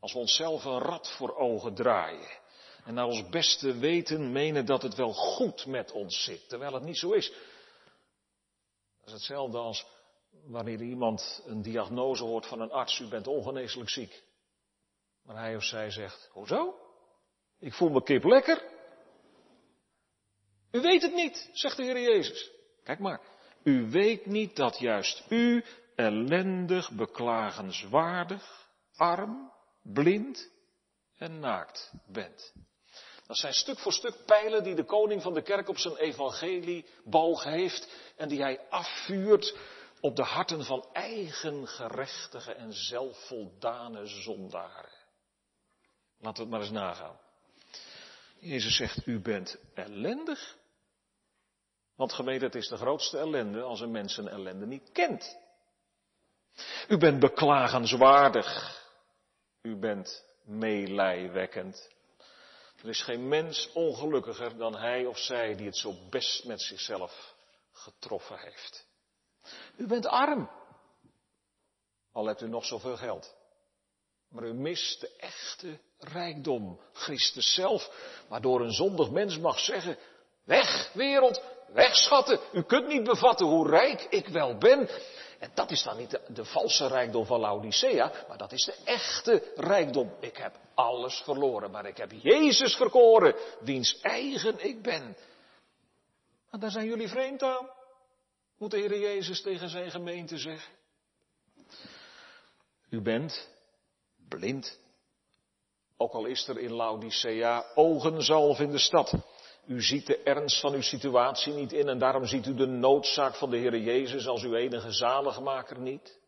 Als 0.00 0.12
we 0.12 0.18
onszelf 0.18 0.64
een 0.64 0.78
rad 0.78 1.10
voor 1.10 1.36
ogen 1.36 1.74
draaien. 1.74 2.42
En 2.84 2.94
naar 2.94 3.06
ons 3.06 3.28
beste 3.28 3.78
weten 3.78 4.32
menen 4.32 4.66
dat 4.66 4.82
het 4.82 4.94
wel 4.94 5.12
goed 5.12 5.66
met 5.66 5.92
ons 5.92 6.24
zit. 6.24 6.48
Terwijl 6.48 6.72
het 6.72 6.82
niet 6.82 6.98
zo 6.98 7.12
is. 7.12 7.32
Dat 8.98 9.06
is 9.06 9.12
hetzelfde 9.12 9.58
als 9.58 9.86
wanneer 10.30 10.80
iemand 10.80 11.42
een 11.46 11.62
diagnose 11.62 12.24
hoort 12.24 12.46
van 12.46 12.60
een 12.60 12.70
arts. 12.70 12.98
U 12.98 13.08
bent 13.08 13.26
ongeneeslijk 13.26 13.90
ziek. 13.90 14.22
Maar 15.22 15.36
hij 15.36 15.56
of 15.56 15.64
zij 15.64 15.90
zegt, 15.90 16.28
hoezo? 16.32 16.74
Ik 17.58 17.74
voel 17.74 17.90
me 17.90 18.02
kip 18.02 18.24
lekker. 18.24 18.62
U 20.70 20.80
weet 20.80 21.02
het 21.02 21.14
niet, 21.14 21.50
zegt 21.52 21.76
de 21.76 21.82
Heer 21.82 22.00
Jezus. 22.00 22.50
Kijk 22.82 22.98
maar. 22.98 23.20
U 23.62 23.90
weet 23.90 24.26
niet 24.26 24.56
dat 24.56 24.78
juist 24.78 25.24
u 25.28 25.64
ellendig, 25.94 26.90
beklagenswaardig, 26.90 28.68
arm, 28.96 29.52
blind 29.82 30.50
en 31.16 31.38
naakt 31.38 31.92
bent. 32.06 32.52
Dat 33.26 33.36
zijn 33.36 33.52
stuk 33.52 33.78
voor 33.78 33.92
stuk 33.92 34.24
pijlen 34.26 34.62
die 34.62 34.74
de 34.74 34.84
koning 34.84 35.22
van 35.22 35.34
de 35.34 35.42
kerk 35.42 35.68
op 35.68 35.78
zijn 35.78 35.96
evangelie 35.96 36.86
boog 37.04 37.44
heeft 37.44 38.12
en 38.16 38.28
die 38.28 38.40
hij 38.40 38.60
afvuurt 38.68 39.56
op 40.00 40.16
de 40.16 40.22
harten 40.22 40.64
van 40.64 40.88
eigen 40.92 41.68
gerechtige 41.68 42.52
en 42.52 42.72
zelfvoldane 42.72 44.06
zondaren. 44.06 44.92
Laten 46.18 46.36
we 46.36 46.42
het 46.42 46.50
maar 46.50 46.60
eens 46.60 46.70
nagaan. 46.70 47.18
Jezus 48.38 48.76
zegt, 48.76 49.06
u 49.06 49.20
bent 49.20 49.58
ellendig. 49.74 50.56
Want 51.96 52.12
gemeente, 52.12 52.44
het 52.44 52.54
is 52.54 52.68
de 52.68 52.76
grootste 52.76 53.18
ellende 53.18 53.62
als 53.62 53.80
een 53.80 53.90
mens 53.90 54.16
een 54.16 54.28
ellende 54.28 54.66
niet 54.66 54.92
kent. 54.92 55.38
U 56.88 56.98
bent 56.98 57.20
beklagenswaardig. 57.20 58.80
U 59.62 59.76
bent 59.76 60.24
meelijwekkend. 60.44 61.92
Er 62.82 62.88
is 62.88 63.02
geen 63.02 63.28
mens 63.28 63.70
ongelukkiger 63.72 64.56
dan 64.56 64.76
hij 64.76 65.06
of 65.06 65.18
zij 65.18 65.56
die 65.56 65.66
het 65.66 65.76
zo 65.76 65.94
best 66.10 66.44
met 66.44 66.62
zichzelf 66.62 67.34
getroffen 67.72 68.38
heeft. 68.38 68.86
U 69.76 69.86
bent 69.86 70.06
arm. 70.06 70.50
Al 72.12 72.26
hebt 72.26 72.40
u 72.40 72.48
nog 72.48 72.64
zoveel 72.64 72.96
geld. 72.96 73.34
Maar 74.28 74.44
u 74.44 74.52
mist 74.52 75.00
de 75.00 75.10
echte 75.16 75.78
rijkdom, 75.98 76.80
Christus 76.92 77.54
zelf, 77.54 77.90
waardoor 78.28 78.60
een 78.60 78.72
zondig 78.72 79.10
mens 79.10 79.38
mag 79.38 79.58
zeggen, 79.58 79.98
weg 80.44 80.92
wereld, 80.92 81.42
weg 81.72 81.96
schatten, 81.96 82.40
u 82.52 82.62
kunt 82.62 82.86
niet 82.86 83.04
bevatten 83.04 83.46
hoe 83.46 83.68
rijk 83.68 84.02
ik 84.02 84.28
wel 84.28 84.58
ben. 84.58 84.88
En 85.38 85.50
dat 85.54 85.70
is 85.70 85.82
dan 85.82 85.96
niet 85.96 86.20
de, 86.28 86.44
valse 86.44 86.86
rijkdom 86.86 87.26
van 87.26 87.40
Laodicea, 87.40 88.12
maar 88.28 88.38
dat 88.38 88.52
is 88.52 88.64
de 88.64 88.76
echte 88.84 89.52
rijkdom. 89.56 90.12
Ik 90.20 90.36
heb 90.36 90.58
alles 90.74 91.20
verloren, 91.24 91.70
maar 91.70 91.86
ik 91.86 91.96
heb 91.96 92.12
Jezus 92.12 92.76
verkoren, 92.76 93.34
wiens 93.60 94.00
eigen 94.00 94.64
ik 94.64 94.82
ben. 94.82 95.16
En 96.50 96.60
daar 96.60 96.70
zijn 96.70 96.86
jullie 96.86 97.08
vreemd 97.08 97.42
aan, 97.42 97.70
moet 98.58 98.70
de 98.70 98.78
Heer 98.78 98.98
Jezus 98.98 99.42
tegen 99.42 99.68
zijn 99.68 99.90
gemeente 99.90 100.38
zeggen. 100.38 100.72
U 102.90 103.00
bent 103.00 103.48
blind. 104.28 104.78
Ook 105.96 106.12
al 106.12 106.24
is 106.24 106.48
er 106.48 106.58
in 106.58 106.72
Laodicea 106.72 107.64
ogenzalf 107.74 108.58
in 108.58 108.70
de 108.70 108.78
stad. 108.78 109.14
U 109.66 109.82
ziet 109.82 110.06
de 110.06 110.22
ernst 110.22 110.60
van 110.60 110.74
uw 110.74 110.82
situatie 110.82 111.52
niet 111.52 111.72
in 111.72 111.88
en 111.88 111.98
daarom 111.98 112.26
ziet 112.26 112.46
u 112.46 112.54
de 112.54 112.66
noodzaak 112.66 113.34
van 113.34 113.50
de 113.50 113.56
Heer 113.56 113.78
Jezus 113.78 114.26
als 114.26 114.42
uw 114.42 114.54
enige 114.54 114.92
zaligmaker 114.92 115.78
niet. 115.78 116.18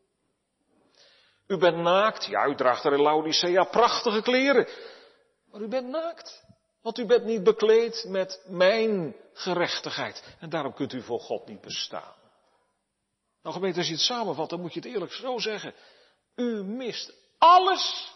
U 1.46 1.56
bent 1.56 1.76
naakt, 1.76 2.24
ja, 2.24 2.46
u 2.46 2.54
draagt 2.54 2.84
er 2.84 2.92
in 2.92 3.00
Laodicea 3.00 3.64
prachtige 3.64 4.22
kleren, 4.22 4.68
maar 5.50 5.60
u 5.60 5.68
bent 5.68 5.88
naakt. 5.88 6.44
Want 6.82 6.98
u 6.98 7.06
bent 7.06 7.24
niet 7.24 7.42
bekleed 7.42 8.04
met 8.08 8.44
mijn 8.46 9.16
gerechtigheid. 9.32 10.36
En 10.40 10.50
daarom 10.50 10.74
kunt 10.74 10.92
u 10.92 11.02
voor 11.02 11.20
God 11.20 11.46
niet 11.46 11.60
bestaan. 11.60 12.14
Nou 13.42 13.54
gemeente, 13.54 13.78
als 13.78 13.86
je 13.86 13.94
het 13.94 14.02
samenvat, 14.02 14.50
dan 14.50 14.60
moet 14.60 14.74
je 14.74 14.80
het 14.80 14.88
eerlijk 14.88 15.12
zo 15.12 15.38
zeggen. 15.38 15.74
U 16.34 16.64
mist 16.64 17.14
alles, 17.38 18.12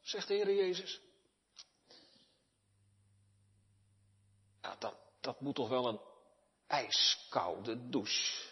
zegt 0.00 0.28
de 0.28 0.34
Heer 0.34 0.54
Jezus. 0.54 1.00
Dat, 4.60 4.96
dat 5.20 5.40
moet 5.40 5.54
toch 5.54 5.68
wel 5.68 5.86
een 5.86 6.00
ijskoude 6.66 7.88
douche 7.88 8.48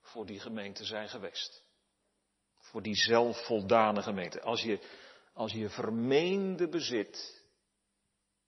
voor 0.00 0.26
die 0.26 0.40
gemeente 0.40 0.84
zijn 0.84 1.08
geweest. 1.08 1.62
Voor 2.54 2.82
die 2.82 2.96
zelfvoldane 2.96 4.02
gemeente. 4.02 4.40
Als 4.40 4.62
je, 4.62 4.88
als 5.32 5.52
je 5.52 5.70
vermeende 5.70 6.68
bezit 6.68 7.42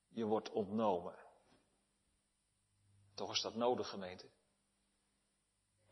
je 0.09 0.25
wordt 0.25 0.51
ontnomen. 0.51 1.15
Toch 3.15 3.33
is 3.33 3.41
dat 3.41 3.55
nodig, 3.55 3.89
gemeente. 3.89 4.29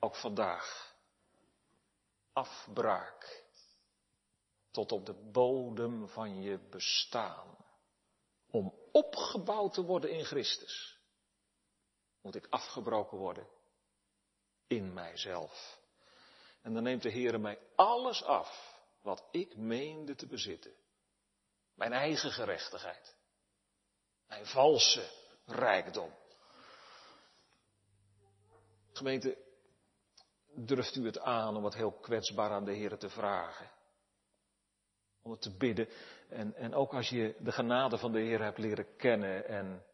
Ook 0.01 0.17
vandaag. 0.17 0.95
Afbraak. 2.33 3.45
Tot 4.71 4.93
op 4.93 5.07
de 5.07 5.31
bodem 5.33 6.09
van 6.09 6.43
je 6.43 6.59
bestaan. 6.59 7.57
Om 8.51 8.75
opgebouwd 8.93 9.75
te 9.75 9.83
worden 9.83 10.11
in 10.11 10.25
Christus. 10.25 10.94
Moet 12.25 12.35
ik 12.35 12.47
afgebroken 12.51 13.19
worden 13.19 13.47
in 14.67 14.93
mijzelf. 14.93 15.79
En 16.63 16.75
dan 16.75 16.83
neemt 16.83 17.03
de 17.03 17.11
Heer 17.11 17.41
mij 17.41 17.59
alles 17.75 18.23
af 18.25 18.81
wat 19.03 19.25
ik 19.31 19.57
meende 19.57 20.15
te 20.15 20.27
bezitten. 20.27 20.73
Mijn 21.75 21.93
eigen 21.93 22.31
gerechtigheid. 22.31 23.17
Mijn 24.27 24.47
valse 24.47 25.11
rijkdom. 25.47 26.15
Gemeente, 28.93 29.37
durft 30.55 30.95
u 30.97 31.07
het 31.07 31.19
aan 31.19 31.57
om 31.57 31.65
het 31.65 31.75
heel 31.75 31.93
kwetsbaar 31.93 32.51
aan 32.51 32.65
de 32.65 32.73
Heer 32.73 32.99
te 32.99 33.09
vragen? 33.09 33.71
Om 35.23 35.31
het 35.31 35.43
te 35.43 35.57
bidden. 35.57 35.89
En, 36.29 36.55
en 36.55 36.75
ook 36.75 36.95
als 36.95 37.09
je 37.09 37.37
de 37.39 37.53
genade 37.53 37.99
van 37.99 38.13
de 38.13 38.21
Heer 38.21 38.43
hebt 38.43 38.59
leren 38.59 38.97
kennen 38.97 39.47
en 39.47 39.85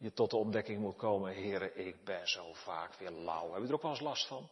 je 0.00 0.12
tot 0.12 0.30
de 0.30 0.36
ontdekking 0.36 0.80
moet 0.80 0.96
komen, 0.96 1.32
Heer, 1.32 1.76
ik 1.76 2.04
ben 2.04 2.28
zo 2.28 2.52
vaak 2.52 2.94
weer 2.94 3.10
lauw. 3.10 3.52
Heb 3.52 3.62
je 3.62 3.68
er 3.68 3.74
ook 3.74 3.82
wel 3.82 3.90
eens 3.90 4.00
last 4.00 4.26
van? 4.26 4.50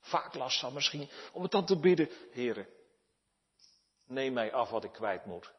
Vaak 0.00 0.34
last 0.34 0.60
van 0.60 0.72
misschien. 0.72 1.10
Om 1.32 1.42
het 1.42 1.50
dan 1.50 1.66
te 1.66 1.78
bidden, 1.78 2.08
Heer, 2.30 2.68
neem 4.06 4.32
mij 4.32 4.52
af 4.52 4.70
wat 4.70 4.84
ik 4.84 4.92
kwijt 4.92 5.24
moet. 5.24 5.52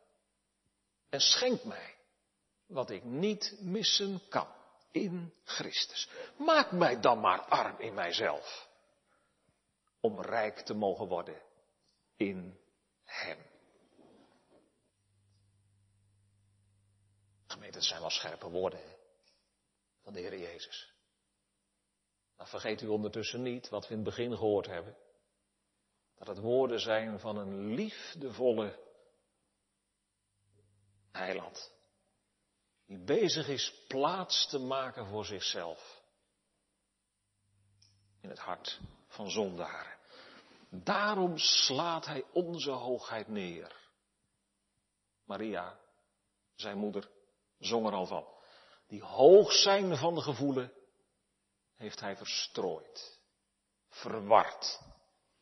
En 1.09 1.19
schenk 1.19 1.63
mij 1.63 1.95
wat 2.65 2.89
ik 2.89 3.03
niet 3.03 3.57
missen 3.59 4.21
kan 4.29 4.47
in 4.91 5.33
Christus. 5.43 6.09
Maak 6.37 6.71
mij 6.71 6.99
dan 6.99 7.19
maar 7.19 7.41
arm 7.41 7.79
in 7.79 7.93
mijzelf. 7.93 8.67
Om 9.99 10.21
rijk 10.21 10.59
te 10.59 10.73
mogen 10.73 11.07
worden 11.07 11.41
in 12.15 12.59
Hem. 13.03 13.37
Gemeente, 17.47 17.77
het 17.77 17.87
zijn 17.87 18.01
wel 18.01 18.09
scherpe 18.09 18.49
woorden? 18.49 18.92
Van 20.03 20.13
de 20.13 20.19
Heer 20.19 20.39
Jezus. 20.39 20.93
Maar 22.37 22.47
vergeet 22.47 22.81
u 22.81 22.87
ondertussen 22.87 23.41
niet 23.41 23.69
wat 23.69 23.83
we 23.83 23.89
in 23.89 23.95
het 23.95 24.05
begin 24.05 24.35
gehoord 24.37 24.65
hebben. 24.65 24.97
Dat 26.15 26.27
het 26.27 26.39
woorden 26.39 26.79
zijn 26.79 27.19
van 27.19 27.37
een 27.37 27.73
liefdevolle 27.73 28.79
heiland 31.11 31.73
die 32.85 33.03
bezig 33.03 33.47
is 33.47 33.85
plaats 33.87 34.47
te 34.49 34.59
maken 34.59 35.07
voor 35.07 35.25
zichzelf. 35.25 36.01
In 38.21 38.29
het 38.29 38.39
hart 38.39 38.79
van 39.07 39.29
zondaren. 39.29 39.97
Daarom 40.69 41.37
slaat 41.37 42.05
hij 42.05 42.23
onze 42.33 42.71
hoogheid 42.71 43.27
neer. 43.27 43.75
Maria, 45.23 45.79
zijn 46.55 46.77
moeder, 46.77 47.09
zong 47.59 47.87
er 47.87 47.93
al 47.93 48.05
van. 48.05 48.32
Die 48.93 49.03
hoog 49.03 49.51
zijn 49.51 49.97
van 49.97 50.15
de 50.15 50.21
gevoelen 50.21 50.73
heeft 51.75 51.99
hij 51.99 52.17
verstrooid, 52.17 53.19
verward, 53.89 54.81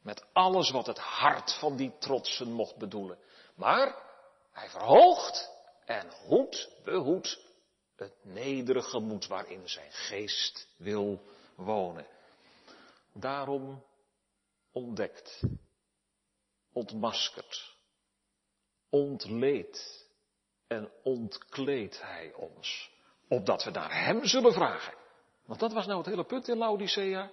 met 0.01 0.25
alles 0.33 0.71
wat 0.71 0.85
het 0.85 0.97
hart 0.97 1.53
van 1.53 1.75
die 1.75 1.97
trotsen 1.97 2.51
mocht 2.51 2.75
bedoelen. 2.75 3.19
Maar 3.55 3.95
hij 4.51 4.69
verhoogt 4.69 5.49
en 5.85 6.11
hoed, 6.25 6.69
behoed 6.83 7.45
het 7.95 8.13
nederige 8.21 8.99
moed 8.99 9.27
waarin 9.27 9.69
zijn 9.69 9.91
geest 9.91 10.67
wil 10.77 11.21
wonen. 11.55 12.07
Daarom 13.13 13.83
ontdekt, 14.71 15.43
ontmaskert, 16.73 17.75
ontleed 18.89 20.07
en 20.67 20.91
ontkleedt 21.03 22.01
hij 22.01 22.33
ons, 22.33 22.99
opdat 23.31 23.63
we 23.63 23.71
naar 23.71 24.03
hem 24.05 24.25
zullen 24.25 24.53
vragen. 24.53 24.93
Want 25.45 25.59
dat 25.59 25.73
was 25.73 25.85
nou 25.85 25.97
het 25.97 26.07
hele 26.07 26.23
punt 26.23 26.47
in 26.47 26.57
Laodicea. 26.57 27.31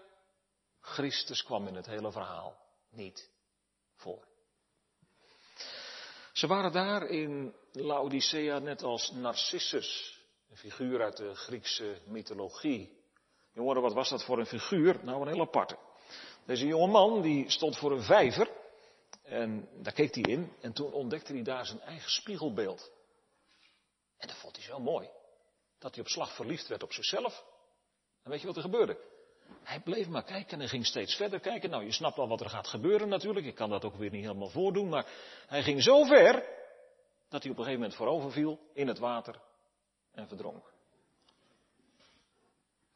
Christus 0.81 1.43
kwam 1.45 1.67
in 1.67 1.75
het 1.75 1.87
hele 1.87 2.13
verhaal 2.13 2.57
niet 2.91 3.31
voor. 3.97 4.27
Ze 6.33 6.47
waren 6.47 6.73
daar 6.73 7.07
in 7.07 7.55
Laodicea 7.73 8.59
net 8.59 8.83
als 8.83 9.11
Narcissus, 9.11 10.21
een 10.51 10.57
figuur 10.57 11.03
uit 11.03 11.17
de 11.17 11.35
Griekse 11.35 11.99
mythologie. 12.07 12.97
Jongeren, 13.53 13.83
wat 13.83 13.93
was 13.93 14.09
dat 14.09 14.25
voor 14.25 14.39
een 14.39 14.47
figuur? 14.47 15.05
Nou, 15.05 15.21
een 15.21 15.33
heel 15.33 15.41
aparte. 15.41 15.79
Deze 16.45 16.67
jonge 16.67 16.87
man 16.87 17.23
die 17.23 17.51
stond 17.51 17.77
voor 17.77 17.93
een 17.93 18.03
vijver 18.03 18.51
en 19.23 19.69
daar 19.83 19.93
keek 19.93 20.15
hij 20.15 20.25
in 20.25 20.53
en 20.61 20.73
toen 20.73 20.93
ontdekte 20.93 21.33
hij 21.33 21.43
daar 21.43 21.67
zijn 21.67 21.81
eigen 21.81 22.11
spiegelbeeld. 22.11 22.91
En 24.17 24.29
dat 24.29 24.37
vond 24.37 24.57
hij 24.57 24.65
zo 24.65 24.79
mooi, 24.79 25.09
dat 25.79 25.95
hij 25.95 26.05
op 26.05 26.09
slag 26.11 26.35
verliefd 26.35 26.69
werd 26.69 26.83
op 26.83 26.93
zichzelf. 26.93 27.45
En 28.23 28.31
weet 28.31 28.41
je 28.41 28.47
wat 28.47 28.57
er 28.57 28.63
gebeurde? 28.63 28.99
Hij 29.63 29.81
bleef 29.81 30.09
maar 30.09 30.25
kijken 30.25 30.61
en 30.61 30.69
ging 30.69 30.87
steeds 30.87 31.15
verder 31.15 31.41
kijken. 31.41 31.71
Nou, 31.71 31.85
je 31.85 31.93
snapt 31.93 32.17
wel 32.17 32.29
wat 32.29 32.41
er 32.41 32.51
gaat 32.51 32.69
gebeuren 32.69 33.09
natuurlijk. 33.09 33.47
Ik 33.47 33.55
kan 33.55 33.71
dat 33.71 33.85
ook 33.85 33.97
weer 33.97 34.11
niet 34.11 34.25
helemaal 34.25 34.49
voordoen. 34.49 34.89
Maar 34.89 35.07
hij 35.47 35.63
ging 35.63 35.83
zo 35.83 36.05
ver 36.05 36.35
dat 37.29 37.43
hij 37.43 37.53
op 37.53 37.59
een 37.59 37.65
gegeven 37.65 37.81
moment 37.81 37.95
voorover 37.95 38.33
viel 38.33 38.59
in 38.75 38.89
het 38.89 38.99
water 38.99 39.41
en 40.13 40.29
verdronk. 40.29 40.73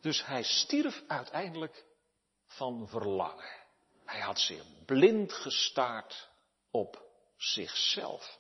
Dus 0.01 0.27
hij 0.27 0.43
stierf 0.43 1.03
uiteindelijk 1.07 1.85
van 2.47 2.89
verlangen. 2.89 3.61
Hij 4.05 4.21
had 4.21 4.39
zich 4.39 4.63
blind 4.87 5.33
gestaard 5.33 6.29
op 6.71 7.03
zichzelf. 7.37 8.39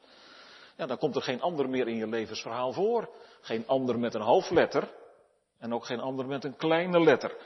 Ja, 0.77 0.87
dan 0.87 0.99
komt 0.99 1.17
er 1.17 1.23
geen 1.23 1.41
ander 1.41 1.69
meer 1.69 1.89
in 1.89 1.97
je 1.97 2.07
levensverhaal 2.07 2.73
voor. 2.73 3.15
Geen 3.43 3.67
ander 3.67 3.99
met 3.99 4.15
een 4.15 4.21
hoofdletter. 4.21 4.91
En 5.59 5.75
ook 5.75 5.85
geen 5.85 6.01
ander 6.01 6.27
met 6.27 6.45
een 6.45 6.57
kleine 6.57 7.01
letter. 7.01 7.37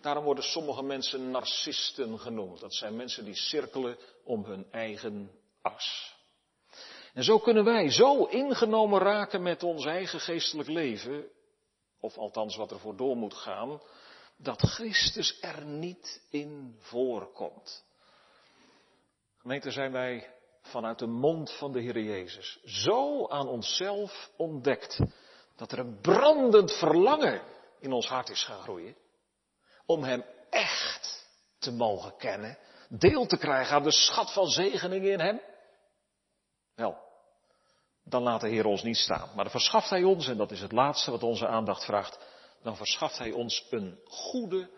Daarom 0.00 0.24
worden 0.24 0.44
sommige 0.44 0.82
mensen 0.82 1.30
narcisten 1.30 2.18
genoemd. 2.18 2.60
Dat 2.60 2.74
zijn 2.74 2.96
mensen 2.96 3.24
die 3.24 3.34
cirkelen 3.34 3.96
om 4.24 4.44
hun 4.44 4.66
eigen 4.70 5.30
as. 5.62 6.16
En 7.14 7.24
zo 7.24 7.38
kunnen 7.38 7.64
wij 7.64 7.90
zo 7.90 8.24
ingenomen 8.24 9.00
raken 9.00 9.42
met 9.42 9.62
ons 9.62 9.84
eigen 9.84 10.20
geestelijk 10.20 10.68
leven, 10.68 11.26
of 12.00 12.16
althans 12.16 12.56
wat 12.56 12.70
er 12.70 12.78
voor 12.78 12.96
door 12.96 13.16
moet 13.16 13.34
gaan, 13.34 13.80
dat 14.36 14.60
Christus 14.60 15.38
er 15.40 15.64
niet 15.64 16.22
in 16.30 16.76
voorkomt. 16.78 17.84
Gemeente 19.38 19.70
zijn 19.70 19.92
wij 19.92 20.34
vanuit 20.62 20.98
de 20.98 21.06
mond 21.06 21.52
van 21.52 21.72
de 21.72 21.80
Heer 21.80 22.00
Jezus 22.00 22.60
zo 22.64 23.28
aan 23.28 23.48
onszelf 23.48 24.30
ontdekt 24.36 25.00
dat 25.58 25.72
er 25.72 25.78
een 25.78 26.00
brandend 26.00 26.72
verlangen 26.72 27.42
in 27.80 27.92
ons 27.92 28.08
hart 28.08 28.28
is 28.28 28.44
gaan 28.44 28.62
groeien 28.62 28.96
om 29.86 30.02
Hem 30.02 30.24
echt 30.50 31.28
te 31.58 31.72
mogen 31.72 32.16
kennen, 32.16 32.58
deel 32.88 33.26
te 33.26 33.36
krijgen 33.36 33.74
aan 33.74 33.82
de 33.82 33.92
schat 33.92 34.32
van 34.32 34.46
zegeningen 34.46 35.12
in 35.12 35.20
Hem? 35.20 35.40
Wel, 36.74 36.98
dan 38.04 38.22
laat 38.22 38.40
de 38.40 38.48
Heer 38.48 38.64
ons 38.64 38.82
niet 38.82 38.96
staan. 38.96 39.28
Maar 39.34 39.44
dan 39.44 39.50
verschaft 39.50 39.90
Hij 39.90 40.02
ons, 40.02 40.28
en 40.28 40.36
dat 40.36 40.50
is 40.50 40.60
het 40.60 40.72
laatste 40.72 41.10
wat 41.10 41.22
onze 41.22 41.46
aandacht 41.46 41.84
vraagt, 41.84 42.18
dan 42.62 42.76
verschaft 42.76 43.18
Hij 43.18 43.32
ons 43.32 43.66
een 43.70 44.00
goede 44.04 44.70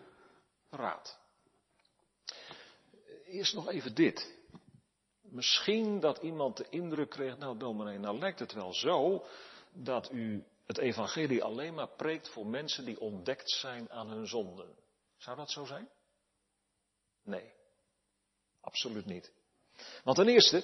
raad. 0.69 1.19
Eerst 3.25 3.53
nog 3.53 3.69
even 3.69 3.95
dit. 3.95 4.39
Misschien 5.21 5.99
dat 5.99 6.17
iemand 6.17 6.57
de 6.57 6.65
indruk 6.69 7.09
kreeg, 7.09 7.37
nou 7.37 7.57
dominee, 7.57 7.97
nou 7.97 8.17
lijkt 8.17 8.39
het 8.39 8.53
wel 8.53 8.73
zo 8.73 9.25
dat 9.73 10.11
u 10.11 10.45
het 10.71 10.79
evangelie 10.79 11.43
alleen 11.43 11.73
maar 11.73 11.95
preekt 11.95 12.29
voor 12.29 12.45
mensen 12.45 12.85
die 12.85 12.99
ontdekt 12.99 13.49
zijn 13.49 13.89
aan 13.89 14.09
hun 14.09 14.27
zonden. 14.27 14.75
Zou 15.17 15.37
dat 15.37 15.51
zo 15.51 15.65
zijn? 15.65 15.89
Nee, 17.23 17.53
absoluut 18.61 19.05
niet. 19.05 19.31
Want 20.03 20.17
ten 20.17 20.27
eerste, 20.27 20.63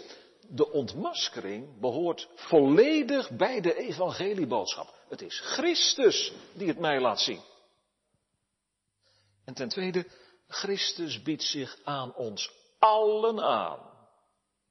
de 0.50 0.72
ontmaskering 0.72 1.80
behoort 1.80 2.30
volledig 2.36 3.30
bij 3.30 3.62
de 3.62 3.76
evangelieboodschap. 3.76 4.96
Het 5.10 5.22
is 5.22 5.39
Christus 5.39 6.34
die 6.54 6.67
het 6.67 6.80
mij 6.80 7.00
laat 7.00 7.20
zien. 7.20 7.41
En 9.46 9.54
ten 9.54 9.70
tweede, 9.70 10.08
Christus 10.48 11.22
biedt 11.22 11.43
zich 11.43 11.80
aan 11.84 12.15
ons 12.15 12.52
allen 12.80 13.41
aan. 13.41 13.80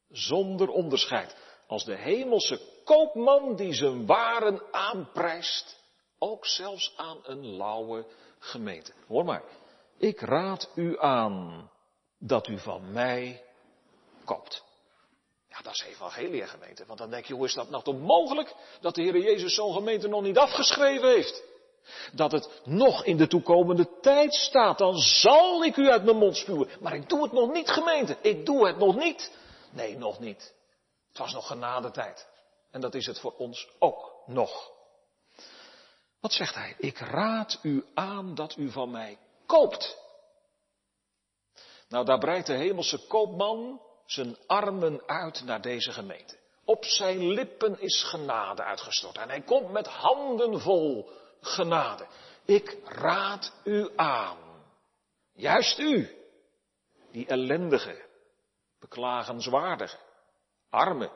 Zonder 0.09 0.69
onderscheid. 0.69 1.37
Als 1.67 1.85
de 1.85 1.97
hemelse 1.97 2.76
koopman 2.87 3.57
die 3.57 3.75
zijn 3.75 4.07
waren 4.07 4.63
aanprijst. 4.71 5.85
Ook 6.19 6.47
zelfs 6.47 6.93
aan 6.97 7.19
een 7.23 7.57
lauwe 7.57 8.07
gemeente. 8.39 8.93
Hoor 9.09 9.25
maar. 9.25 9.43
Ik 9.99 10.21
raad 10.21 10.71
u 10.75 11.01
aan 11.01 11.71
dat 12.19 12.47
u 12.47 12.59
van 12.59 12.93
mij 12.93 13.43
koopt. 14.25 14.65
Ja, 15.49 15.63
dat 15.63 15.73
is 15.73 15.85
evangelie 15.85 16.47
gemeente. 16.47 16.85
Want 16.87 16.99
dan 16.99 17.11
denk 17.11 17.25
je, 17.25 17.35
hoe 17.35 17.47
is 17.47 17.55
dat 17.55 17.71
nou 17.71 17.83
toch 17.83 17.99
mogelijk 17.99 18.55
dat 18.81 18.95
de 18.95 19.03
Heer 19.03 19.19
Jezus 19.19 19.55
zo'n 19.55 19.75
gemeente 19.75 20.09
nog 20.09 20.23
niet 20.23 20.39
afgeschreven 20.39 21.09
heeft? 21.09 21.43
Dat 22.13 22.33
het 22.33 22.61
nog 22.65 23.05
in 23.05 23.17
de 23.17 23.27
toekomende 23.27 24.01
tijd 24.01 24.35
staat, 24.35 24.79
dan 24.79 24.97
zal 24.99 25.65
ik 25.65 25.77
u 25.77 25.91
uit 25.91 26.05
mijn 26.05 26.17
mond 26.17 26.37
spuwen. 26.37 26.69
Maar 26.81 26.95
ik 26.95 27.09
doe 27.09 27.23
het 27.23 27.33
nog 27.33 27.53
niet 27.53 27.69
gemeente. 27.69 28.17
Ik 28.21 28.47
doe 28.47 28.67
het 28.67 28.79
nog 28.79 28.97
niet. 28.97 29.33
Nee, 29.71 29.99
nog 29.99 30.19
niet. 30.19 30.55
Het 31.09 31.19
was 31.19 31.33
nog 31.33 31.47
genadetijd. 31.47 32.27
En 32.77 32.83
dat 32.83 32.95
is 32.95 33.07
het 33.07 33.21
voor 33.21 33.35
ons 33.37 33.69
ook 33.79 34.23
nog. 34.27 34.71
Wat 36.21 36.33
zegt 36.33 36.55
hij? 36.55 36.75
Ik 36.79 36.99
raad 36.99 37.59
u 37.63 37.85
aan 37.95 38.35
dat 38.35 38.57
u 38.57 38.71
van 38.71 38.91
mij 38.91 39.19
koopt. 39.47 39.99
Nou, 41.89 42.05
daar 42.05 42.19
breidt 42.19 42.47
de 42.47 42.53
hemelse 42.53 43.07
koopman 43.07 43.81
zijn 44.07 44.37
armen 44.47 45.03
uit 45.07 45.45
naar 45.45 45.61
deze 45.61 45.93
gemeente. 45.93 46.39
Op 46.65 46.85
zijn 46.85 47.29
lippen 47.29 47.81
is 47.81 48.03
genade 48.03 48.63
uitgestort 48.63 49.17
en 49.19 49.29
hij 49.29 49.43
komt 49.43 49.71
met 49.71 49.87
handen 49.87 50.61
vol 50.61 51.11
genade. 51.41 52.07
Ik 52.45 52.79
raad 52.85 53.53
u 53.65 53.91
aan. 53.97 54.39
Juist 55.33 55.79
u, 55.79 56.17
die 57.11 57.27
ellendige, 57.27 58.05
beklagenswaardige, 58.81 59.99
arme, 60.71 61.11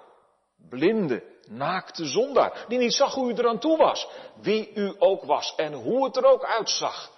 blinde, 0.69 1.39
naakte 1.51 2.05
zondaar, 2.05 2.65
die 2.69 2.79
niet 2.79 2.95
zag 2.95 3.15
hoe 3.15 3.31
u 3.31 3.35
eraan 3.35 3.59
toe 3.59 3.77
was, 3.77 4.09
wie 4.41 4.75
u 4.75 4.95
ook 4.99 5.25
was 5.25 5.55
en 5.57 5.73
hoe 5.73 6.05
het 6.05 6.17
er 6.17 6.25
ook 6.25 6.45
uitzag. 6.45 7.13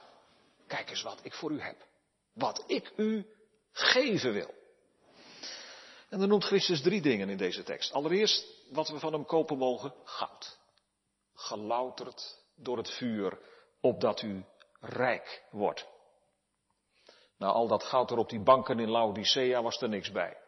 Kijk 0.67 0.91
eens 0.91 1.03
wat 1.03 1.19
ik 1.23 1.35
voor 1.35 1.51
u 1.51 1.61
heb. 1.61 1.77
Wat 2.33 2.65
ik 2.67 2.93
u 2.97 3.27
geven 3.73 4.33
wil. 4.33 4.55
En 6.09 6.19
dan 6.19 6.29
noemt 6.29 6.45
Christus 6.45 6.83
drie 6.83 7.03
dingen 7.03 7.29
in 7.29 7.37
deze 7.37 7.63
tekst. 7.63 7.93
Allereerst 7.93 8.47
wat 8.71 8.89
we 8.89 8.99
van 8.99 9.13
hem 9.13 9.25
kopen 9.25 9.59
mogen, 9.59 9.95
goud. 10.05 10.59
Gelouterd 11.35 12.45
door 12.57 12.77
het 12.77 12.91
vuur, 12.91 13.39
opdat 13.81 14.23
u 14.23 14.45
rijk 14.81 15.45
wordt. 15.51 15.87
Nou, 17.39 17.53
al 17.53 17.69
dat 17.69 17.85
goud 17.85 18.11
er 18.11 18.17
op 18.17 18.29
die 18.29 18.43
banken 18.43 18.79
in 18.79 18.91
Laodicea 18.91 19.63
was 19.63 19.81
er 19.83 19.89
niks 19.89 20.11
bij. 20.11 20.42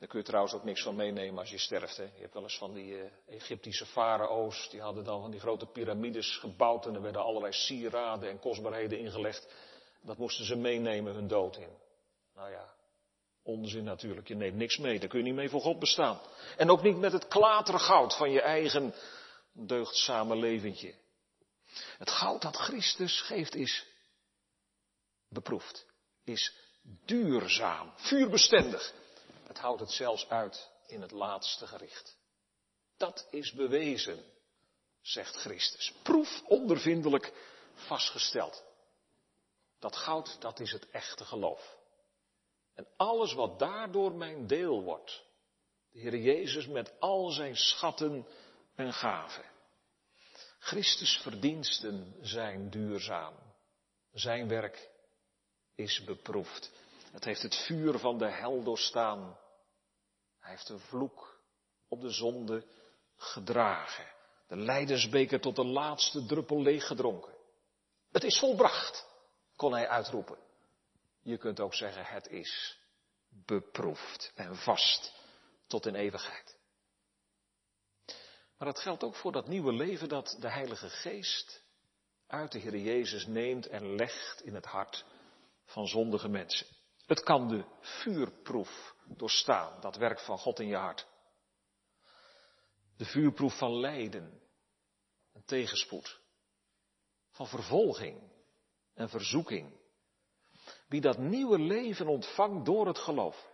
Daar 0.00 0.08
kun 0.08 0.18
je 0.18 0.24
trouwens 0.24 0.54
ook 0.54 0.64
niks 0.64 0.82
van 0.82 0.94
meenemen 0.94 1.38
als 1.38 1.50
je 1.50 1.58
sterft. 1.58 1.96
Hè. 1.96 2.02
Je 2.02 2.20
hebt 2.20 2.34
wel 2.34 2.42
eens 2.42 2.58
van 2.58 2.74
die 2.74 2.98
uh, 2.98 3.04
Egyptische 3.26 3.86
farao's, 3.86 4.68
die 4.70 4.80
hadden 4.80 5.04
dan 5.04 5.20
van 5.20 5.30
die 5.30 5.40
grote 5.40 5.66
piramides 5.66 6.36
gebouwd 6.36 6.86
en 6.86 6.94
er 6.94 7.02
werden 7.02 7.22
allerlei 7.22 7.52
sieraden 7.52 8.30
en 8.30 8.38
kostbaarheden 8.38 8.98
ingelegd. 8.98 9.52
Dat 10.02 10.18
moesten 10.18 10.44
ze 10.44 10.56
meenemen 10.56 11.14
hun 11.14 11.28
dood 11.28 11.56
in. 11.56 11.76
Nou 12.34 12.50
ja, 12.50 12.74
onzin 13.42 13.84
natuurlijk. 13.84 14.28
Je 14.28 14.34
neemt 14.34 14.56
niks 14.56 14.78
mee, 14.78 14.98
daar 14.98 15.08
kun 15.08 15.18
je 15.18 15.24
niet 15.24 15.34
mee 15.34 15.48
voor 15.48 15.60
God 15.60 15.78
bestaan. 15.78 16.20
En 16.56 16.70
ook 16.70 16.82
niet 16.82 16.98
met 16.98 17.12
het 17.12 17.28
klatergoud 17.28 18.16
van 18.16 18.30
je 18.30 18.40
eigen 18.40 18.94
deugdzame 19.52 20.36
leventje. 20.36 20.94
Het 21.98 22.10
goud 22.10 22.42
dat 22.42 22.56
Christus 22.56 23.20
geeft 23.20 23.54
is 23.54 23.86
beproefd, 25.28 25.86
is 26.24 26.54
duurzaam, 26.82 27.92
vuurbestendig. 27.96 28.98
Het 29.50 29.58
houdt 29.58 29.80
het 29.80 29.90
zelfs 29.90 30.28
uit 30.28 30.70
in 30.86 31.00
het 31.00 31.10
laatste 31.10 31.66
gericht. 31.66 32.16
Dat 32.96 33.26
is 33.30 33.52
bewezen, 33.52 34.24
zegt 35.00 35.36
Christus. 35.36 35.92
Proef 36.02 36.42
ondervindelijk 36.46 37.32
vastgesteld. 37.74 38.64
Dat 39.78 39.96
goud, 39.96 40.40
dat 40.40 40.60
is 40.60 40.72
het 40.72 40.90
echte 40.90 41.24
geloof. 41.24 41.76
En 42.74 42.86
alles 42.96 43.32
wat 43.32 43.58
daardoor 43.58 44.12
mijn 44.12 44.46
deel 44.46 44.82
wordt. 44.82 45.22
De 45.90 45.98
Heer 45.98 46.16
Jezus 46.16 46.66
met 46.66 47.00
al 47.00 47.30
zijn 47.30 47.56
schatten 47.56 48.26
en 48.74 48.92
gaven. 48.92 49.44
Christus 50.58 51.16
verdiensten 51.16 52.16
zijn 52.20 52.70
duurzaam. 52.70 53.34
Zijn 54.12 54.48
werk 54.48 54.90
is 55.74 56.04
beproefd. 56.04 56.72
Het 57.10 57.24
heeft 57.24 57.42
het 57.42 57.56
vuur 57.56 57.98
van 57.98 58.18
de 58.18 58.30
hel 58.30 58.62
doorstaan. 58.62 59.38
Hij 60.38 60.50
heeft 60.50 60.66
de 60.66 60.78
vloek 60.78 61.42
op 61.88 62.00
de 62.00 62.10
zonde 62.10 62.66
gedragen. 63.16 64.12
De 64.48 64.56
lijdensbeker 64.56 65.40
tot 65.40 65.56
de 65.56 65.64
laatste 65.64 66.26
druppel 66.26 66.62
leeggedronken. 66.62 67.34
Het 68.12 68.24
is 68.24 68.38
volbracht, 68.38 69.06
kon 69.56 69.72
hij 69.72 69.88
uitroepen. 69.88 70.38
Je 71.22 71.38
kunt 71.38 71.60
ook 71.60 71.74
zeggen, 71.74 72.04
het 72.04 72.26
is 72.26 72.78
beproefd 73.28 74.32
en 74.34 74.56
vast 74.56 75.14
tot 75.66 75.86
in 75.86 75.94
eeuwigheid. 75.94 76.56
Maar 78.58 78.68
dat 78.68 78.80
geldt 78.80 79.02
ook 79.02 79.14
voor 79.14 79.32
dat 79.32 79.48
nieuwe 79.48 79.72
leven 79.72 80.08
dat 80.08 80.36
de 80.40 80.50
Heilige 80.50 80.88
Geest 80.88 81.62
uit 82.26 82.52
de 82.52 82.58
Heer 82.58 82.76
Jezus 82.76 83.26
neemt 83.26 83.66
en 83.66 83.94
legt 83.94 84.42
in 84.42 84.54
het 84.54 84.64
hart 84.64 85.04
van 85.64 85.86
zondige 85.86 86.28
mensen. 86.28 86.66
Het 87.10 87.22
kan 87.22 87.48
de 87.48 87.64
vuurproef 87.80 88.94
doorstaan, 89.04 89.80
dat 89.80 89.96
werk 89.96 90.20
van 90.20 90.38
God 90.38 90.60
in 90.60 90.66
je 90.66 90.76
hart. 90.76 91.06
De 92.96 93.04
vuurproef 93.04 93.58
van 93.58 93.80
lijden 93.80 94.40
en 95.32 95.44
tegenspoed, 95.44 96.20
van 97.30 97.46
vervolging 97.46 98.32
en 98.94 99.08
verzoeking. 99.08 99.78
Wie 100.88 101.00
dat 101.00 101.18
nieuwe 101.18 101.58
leven 101.58 102.06
ontvangt 102.06 102.64
door 102.64 102.86
het 102.86 102.98
geloof, 102.98 103.48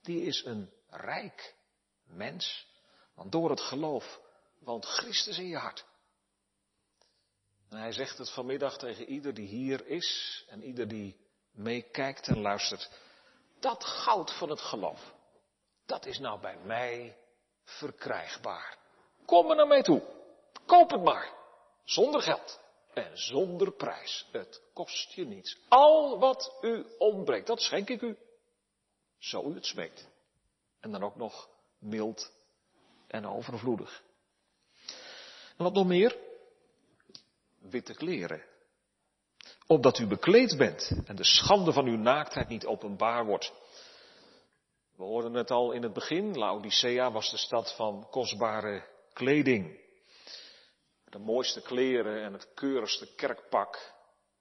die 0.00 0.22
is 0.22 0.44
een 0.44 0.72
rijk 0.88 1.54
mens. 2.04 2.66
Want 3.14 3.32
door 3.32 3.50
het 3.50 3.60
geloof 3.60 4.20
woont 4.58 4.84
Christus 4.84 5.38
in 5.38 5.48
je 5.48 5.56
hart. 5.56 5.86
En 7.68 7.78
hij 7.78 7.92
zegt 7.92 8.18
het 8.18 8.30
vanmiddag 8.30 8.78
tegen 8.78 9.08
ieder 9.08 9.34
die 9.34 9.46
hier 9.46 9.86
is 9.86 10.44
en 10.48 10.62
ieder 10.62 10.88
die 10.88 11.24
meekijkt 11.56 12.28
en 12.28 12.40
luistert. 12.40 12.90
Dat 13.60 13.84
goud 13.84 14.32
van 14.32 14.50
het 14.50 14.60
geloof, 14.60 15.14
dat 15.86 16.06
is 16.06 16.18
nou 16.18 16.40
bij 16.40 16.58
mij 16.64 17.16
verkrijgbaar. 17.64 18.78
Kom 19.24 19.50
er 19.50 19.56
naar 19.56 19.66
mij 19.66 19.82
toe. 19.82 20.02
Koop 20.66 20.90
het 20.90 21.02
maar. 21.02 21.32
Zonder 21.84 22.22
geld 22.22 22.60
en 22.94 23.18
zonder 23.18 23.72
prijs. 23.72 24.26
Het 24.32 24.62
kost 24.72 25.12
je 25.12 25.24
niets. 25.24 25.58
Al 25.68 26.18
wat 26.18 26.58
u 26.60 26.86
ontbreekt, 26.98 27.46
dat 27.46 27.60
schenk 27.60 27.88
ik 27.88 28.02
u. 28.02 28.18
Zo 29.18 29.50
u 29.50 29.54
het 29.54 29.66
smeekt. 29.66 30.08
En 30.80 30.90
dan 30.90 31.02
ook 31.02 31.16
nog 31.16 31.48
mild 31.78 32.32
en 33.06 33.26
overvloedig. 33.26 34.02
En 35.56 35.64
wat 35.64 35.72
nog 35.72 35.86
meer? 35.86 36.16
Witte 37.58 37.94
kleren. 37.94 38.42
Opdat 39.66 39.98
u 39.98 40.06
bekleed 40.06 40.56
bent 40.56 40.92
en 41.04 41.16
de 41.16 41.24
schande 41.24 41.72
van 41.72 41.86
uw 41.86 41.96
naaktheid 41.96 42.48
niet 42.48 42.66
openbaar 42.66 43.24
wordt. 43.24 43.52
We 44.96 45.02
hoorden 45.02 45.34
het 45.34 45.50
al 45.50 45.72
in 45.72 45.82
het 45.82 45.92
begin. 45.92 46.38
Laodicea 46.38 47.12
was 47.12 47.30
de 47.30 47.36
stad 47.36 47.74
van 47.74 48.06
kostbare 48.10 48.84
kleding. 49.12 49.80
De 51.04 51.18
mooiste 51.18 51.62
kleren 51.62 52.22
en 52.22 52.32
het 52.32 52.48
keurigste 52.54 53.14
kerkpak 53.14 53.94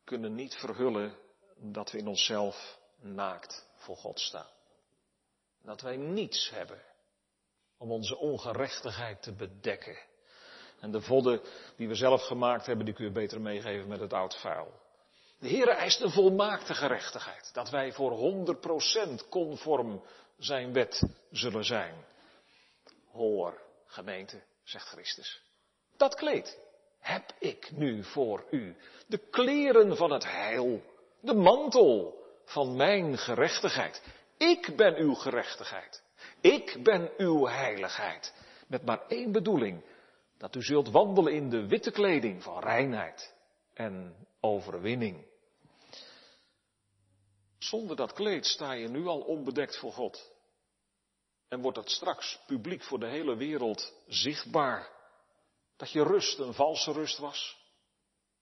kunnen 0.04 0.36
niet 0.36 0.56
verhullen 0.56 1.18
dat 1.58 1.92
we 1.92 1.98
in 1.98 2.08
onszelf 2.08 2.80
naakt 3.02 3.68
voor 3.76 3.98
God 3.98 4.20
staan. 4.20 4.50
Dat 5.62 5.82
wij 5.82 5.98
niets 5.98 6.50
hebben 6.50 6.82
om 7.78 7.92
onze 7.92 8.18
ongerechtigheid 8.18 9.22
te 9.22 9.34
bedekken. 9.34 9.98
En 10.80 10.92
de 10.92 11.02
vodden 11.02 11.42
die 11.76 11.88
we 11.88 11.96
zelf 11.96 12.22
gemaakt 12.22 12.66
hebben, 12.66 12.86
die 12.86 12.94
kun 12.94 13.06
je 13.06 13.12
beter 13.12 13.42
meegeven 13.42 13.88
met 13.88 14.00
het 14.00 14.14
oud 14.14 14.40
vuil. 14.40 14.84
De 15.40 15.48
Heer 15.48 15.68
eist 15.68 16.02
een 16.02 16.12
volmaakte 16.12 16.74
gerechtigheid. 16.74 17.50
Dat 17.54 17.70
wij 17.70 17.92
voor 17.92 18.36
100% 19.22 19.30
conform 19.30 20.04
zijn 20.38 20.74
wet 20.74 21.04
zullen 21.32 21.66
zijn. 21.66 22.06
Hoor, 23.12 23.62
gemeente, 23.86 24.44
zegt 24.64 24.88
Christus. 24.88 25.42
Dat 25.98 26.16
kleed 26.16 26.60
heb 27.00 27.32
ik 27.40 27.72
nu 27.72 28.04
voor 28.04 28.46
u. 28.52 28.76
De 29.08 29.18
kleren 29.18 29.98
van 29.98 30.12
het 30.12 30.24
heil. 30.24 30.82
De 31.20 31.34
mantel 31.34 32.24
van 32.46 32.76
mijn 32.76 33.18
gerechtigheid. 33.18 34.02
Ik 34.38 34.76
ben 34.76 34.96
uw 34.96 35.14
gerechtigheid. 35.14 36.04
Ik 36.42 36.80
ben 36.84 37.12
uw 37.18 37.48
heiligheid. 37.48 38.34
Met 38.68 38.86
maar 38.86 39.08
één 39.08 39.32
bedoeling. 39.32 39.84
Dat 40.38 40.56
u 40.56 40.62
zult 40.62 40.90
wandelen 40.90 41.34
in 41.34 41.50
de 41.50 41.68
witte 41.68 41.92
kleding 41.92 42.44
van 42.44 42.60
reinheid 42.60 43.34
en 43.74 44.16
overwinning. 44.46 45.26
Zonder 47.58 47.96
dat 47.96 48.14
kleed 48.14 48.46
sta 48.46 48.72
je 48.72 48.88
nu 48.88 49.08
al 49.08 49.20
onbedekt 49.20 49.78
voor 49.78 49.92
God. 49.92 50.34
En 51.48 51.62
wordt 51.62 51.78
het 51.78 51.90
straks 51.90 52.40
publiek 52.46 52.84
voor 52.84 53.00
de 53.00 53.08
hele 53.08 53.36
wereld 53.36 53.94
zichtbaar. 54.08 54.90
Dat 55.76 55.92
je 55.92 56.04
rust 56.04 56.40
een 56.40 56.54
valse 56.54 56.92
rust 56.92 57.18
was. 57.18 57.58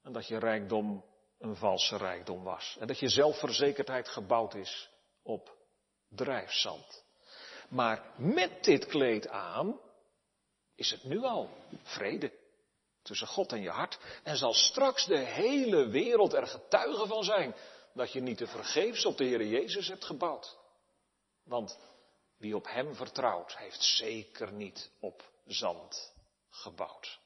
En 0.01 0.13
dat 0.13 0.27
je 0.27 0.39
rijkdom 0.39 1.05
een 1.39 1.55
valse 1.55 1.97
rijkdom 1.97 2.43
was. 2.43 2.77
En 2.79 2.87
dat 2.87 2.99
je 2.99 3.09
zelfverzekerdheid 3.09 4.07
gebouwd 4.07 4.53
is 4.53 4.89
op 5.21 5.57
drijfzand. 6.09 7.03
Maar 7.69 8.13
met 8.17 8.63
dit 8.63 8.85
kleed 8.85 9.27
aan 9.27 9.79
is 10.75 10.91
het 10.91 11.03
nu 11.03 11.23
al 11.23 11.49
vrede 11.83 12.42
tussen 13.03 13.27
God 13.27 13.51
en 13.51 13.61
je 13.61 13.69
hart. 13.69 13.99
En 14.23 14.37
zal 14.37 14.53
straks 14.53 15.05
de 15.05 15.17
hele 15.17 15.87
wereld 15.87 16.33
er 16.33 16.47
getuige 16.47 17.07
van 17.07 17.23
zijn 17.23 17.55
dat 17.93 18.11
je 18.11 18.21
niet 18.21 18.37
te 18.37 18.47
vergeefs 18.47 19.05
op 19.05 19.17
de 19.17 19.23
Heer 19.23 19.45
Jezus 19.45 19.87
hebt 19.87 20.05
gebouwd. 20.05 20.57
Want 21.43 21.79
wie 22.37 22.55
op 22.55 22.67
Hem 22.67 22.95
vertrouwt, 22.95 23.57
heeft 23.57 23.83
zeker 23.83 24.51
niet 24.51 24.91
op 24.99 25.31
zand 25.45 26.13
gebouwd. 26.49 27.19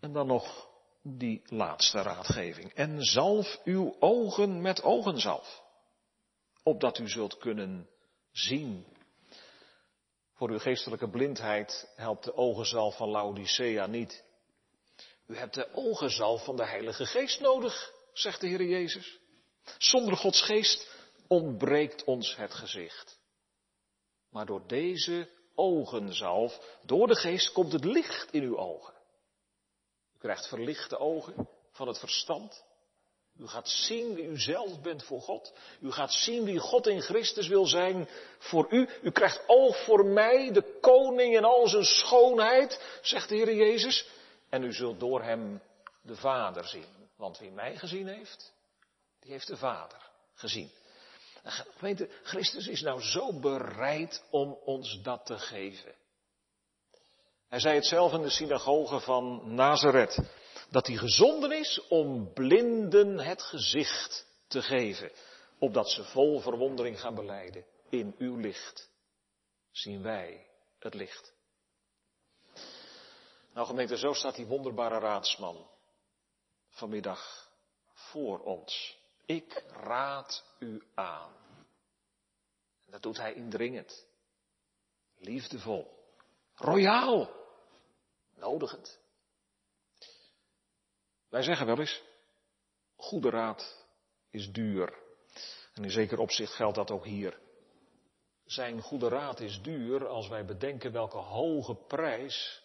En 0.00 0.12
dan 0.12 0.26
nog 0.26 0.68
die 1.02 1.42
laatste 1.44 2.02
raadgeving. 2.02 2.72
En 2.72 3.04
zalf 3.04 3.60
uw 3.64 3.96
ogen 3.98 4.60
met 4.60 4.82
ogenzalf, 4.82 5.62
opdat 6.62 6.98
u 6.98 7.08
zult 7.08 7.38
kunnen 7.38 7.88
zien. 8.32 8.95
Voor 10.36 10.50
uw 10.50 10.58
geestelijke 10.58 11.10
blindheid 11.10 11.92
helpt 11.94 12.24
de 12.24 12.36
ogenzalf 12.36 12.96
van 12.96 13.08
Laodicea 13.08 13.86
niet. 13.86 14.24
U 15.26 15.36
hebt 15.36 15.54
de 15.54 15.68
ogenzalf 15.74 16.44
van 16.44 16.56
de 16.56 16.66
Heilige 16.66 17.06
Geest 17.06 17.40
nodig, 17.40 17.92
zegt 18.12 18.40
de 18.40 18.46
Heer 18.46 18.62
Jezus. 18.62 19.18
Zonder 19.78 20.16
Gods 20.16 20.42
Geest 20.42 20.90
ontbreekt 21.26 22.04
ons 22.04 22.36
het 22.36 22.54
gezicht. 22.54 23.18
Maar 24.30 24.46
door 24.46 24.66
deze 24.66 25.28
ogenzalf, 25.54 26.78
door 26.82 27.06
de 27.06 27.16
Geest, 27.16 27.52
komt 27.52 27.72
het 27.72 27.84
licht 27.84 28.32
in 28.32 28.42
uw 28.42 28.58
ogen. 28.58 28.94
U 30.14 30.18
krijgt 30.18 30.48
verlichte 30.48 30.98
ogen 30.98 31.48
van 31.72 31.88
het 31.88 31.98
verstand. 31.98 32.64
U 33.38 33.46
gaat 33.48 33.68
zien 33.68 34.14
wie 34.14 34.24
u 34.24 34.40
zelf 34.40 34.80
bent 34.80 35.04
voor 35.04 35.20
God. 35.20 35.52
U 35.80 35.92
gaat 35.92 36.12
zien 36.12 36.44
wie 36.44 36.58
God 36.58 36.86
in 36.86 37.00
Christus 37.00 37.48
wil 37.48 37.66
zijn 37.66 38.08
voor 38.38 38.66
u. 38.70 38.88
U 39.02 39.10
krijgt 39.10 39.42
oog 39.46 39.84
voor 39.84 40.04
mij, 40.04 40.52
de 40.52 40.78
koning 40.80 41.36
in 41.36 41.44
al 41.44 41.68
zijn 41.68 41.84
schoonheid, 41.84 42.98
zegt 43.02 43.28
de 43.28 43.34
Heer 43.34 43.54
Jezus. 43.54 44.08
En 44.48 44.62
u 44.62 44.72
zult 44.72 45.00
door 45.00 45.22
hem 45.22 45.62
de 46.02 46.16
Vader 46.16 46.64
zien. 46.64 47.08
Want 47.16 47.38
wie 47.38 47.50
mij 47.50 47.76
gezien 47.76 48.06
heeft, 48.06 48.52
die 49.20 49.32
heeft 49.32 49.46
de 49.46 49.56
Vader 49.56 50.10
gezien. 50.34 50.70
Gemeente, 51.44 52.08
Christus 52.22 52.66
is 52.66 52.80
nou 52.80 53.02
zo 53.02 53.40
bereid 53.40 54.22
om 54.30 54.58
ons 54.64 55.02
dat 55.02 55.26
te 55.26 55.38
geven. 55.38 55.94
Hij 57.48 57.60
zei 57.60 57.74
het 57.74 57.86
zelf 57.86 58.12
in 58.12 58.22
de 58.22 58.30
synagoge 58.30 59.00
van 59.00 59.54
Nazareth, 59.54 60.18
dat 60.70 60.86
hij 60.86 60.96
gezonden 60.96 61.52
is 61.52 61.86
om 61.88 62.32
blinden 62.32 63.18
het 63.18 63.42
gezicht 63.42 64.26
te 64.46 64.62
geven, 64.62 65.12
opdat 65.58 65.90
ze 65.90 66.04
vol 66.04 66.40
verwondering 66.40 67.00
gaan 67.00 67.14
beleiden. 67.14 67.64
In 67.88 68.14
uw 68.18 68.36
licht 68.36 68.90
zien 69.70 70.02
wij 70.02 70.46
het 70.78 70.94
licht. 70.94 71.34
Nou 73.52 73.66
gemeente, 73.66 73.96
zo 73.96 74.12
staat 74.12 74.34
die 74.34 74.46
wonderbare 74.46 74.98
raadsman 74.98 75.68
vanmiddag 76.68 77.50
voor 77.92 78.40
ons. 78.40 78.98
Ik 79.26 79.64
raad 79.70 80.44
u 80.58 80.82
aan. 80.94 81.32
En 82.84 82.92
dat 82.92 83.02
doet 83.02 83.16
hij 83.16 83.34
indringend, 83.34 84.06
liefdevol, 85.16 85.90
royaal, 86.54 87.30
nodigend. 88.34 88.98
Wij 91.28 91.42
zeggen 91.42 91.66
wel 91.66 91.78
eens, 91.78 92.02
goede 92.96 93.30
raad 93.30 93.86
is 94.30 94.52
duur. 94.52 95.04
En 95.74 95.84
in 95.84 95.90
zeker 95.90 96.18
opzicht 96.18 96.52
geldt 96.52 96.76
dat 96.76 96.90
ook 96.90 97.04
hier. 97.04 97.38
Zijn 98.44 98.80
goede 98.80 99.08
raad 99.08 99.40
is 99.40 99.62
duur 99.62 100.08
als 100.08 100.28
wij 100.28 100.44
bedenken 100.44 100.92
welke 100.92 101.16
hoge 101.16 101.74
prijs 101.74 102.64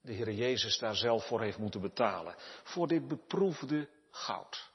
de 0.00 0.12
Heer 0.12 0.32
Jezus 0.32 0.78
daar 0.78 0.96
zelf 0.96 1.26
voor 1.26 1.40
heeft 1.40 1.58
moeten 1.58 1.80
betalen. 1.80 2.34
Voor 2.64 2.88
dit 2.88 3.08
beproefde 3.08 3.88
goud. 4.10 4.70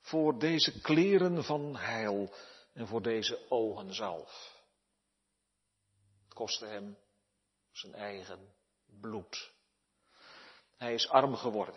Voor 0.00 0.38
deze 0.38 0.80
kleren 0.80 1.44
van 1.44 1.76
heil 1.76 2.34
en 2.72 2.86
voor 2.86 3.02
deze 3.02 3.46
ogenzalf. 3.48 4.62
Het 6.24 6.34
kostte 6.34 6.66
hem 6.66 6.98
zijn 7.70 7.94
eigen 7.94 8.54
bloed. 9.00 9.52
Hij 10.80 10.94
is 10.94 11.08
arm 11.08 11.36
geworden, 11.36 11.74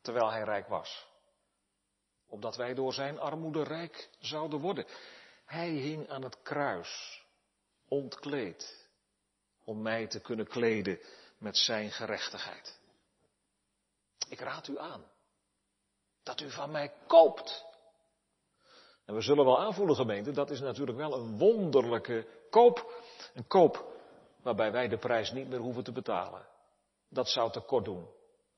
terwijl 0.00 0.30
hij 0.30 0.42
rijk 0.42 0.68
was. 0.68 1.06
Opdat 2.26 2.56
wij 2.56 2.74
door 2.74 2.92
zijn 2.92 3.18
armoede 3.18 3.62
rijk 3.62 4.10
zouden 4.18 4.60
worden. 4.60 4.86
Hij 5.44 5.68
hing 5.68 6.08
aan 6.08 6.22
het 6.22 6.42
kruis, 6.42 7.24
ontkleed, 7.88 8.88
om 9.64 9.82
mij 9.82 10.06
te 10.06 10.20
kunnen 10.20 10.46
kleden 10.46 11.00
met 11.38 11.56
zijn 11.56 11.90
gerechtigheid. 11.90 12.80
Ik 14.28 14.40
raad 14.40 14.68
u 14.68 14.78
aan 14.78 15.04
dat 16.22 16.40
u 16.40 16.50
van 16.50 16.70
mij 16.70 16.92
koopt. 17.06 17.64
En 19.04 19.14
we 19.14 19.20
zullen 19.20 19.44
wel 19.44 19.60
aanvoelen, 19.60 19.96
gemeente, 19.96 20.30
dat 20.30 20.50
is 20.50 20.60
natuurlijk 20.60 20.98
wel 20.98 21.14
een 21.14 21.38
wonderlijke 21.38 22.26
koop. 22.50 23.02
Een 23.34 23.46
koop 23.46 23.92
waarbij 24.42 24.72
wij 24.72 24.88
de 24.88 24.98
prijs 24.98 25.32
niet 25.32 25.48
meer 25.48 25.60
hoeven 25.60 25.84
te 25.84 25.92
betalen. 25.92 26.56
Dat 27.08 27.28
zou 27.28 27.50
tekort 27.50 27.84
doen 27.84 28.08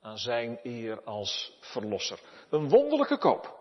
aan 0.01 0.18
zijn 0.18 0.61
eer 0.62 1.03
als 1.05 1.59
verlosser. 1.61 2.20
Een 2.51 2.68
wonderlijke 2.68 3.18
koop, 3.18 3.59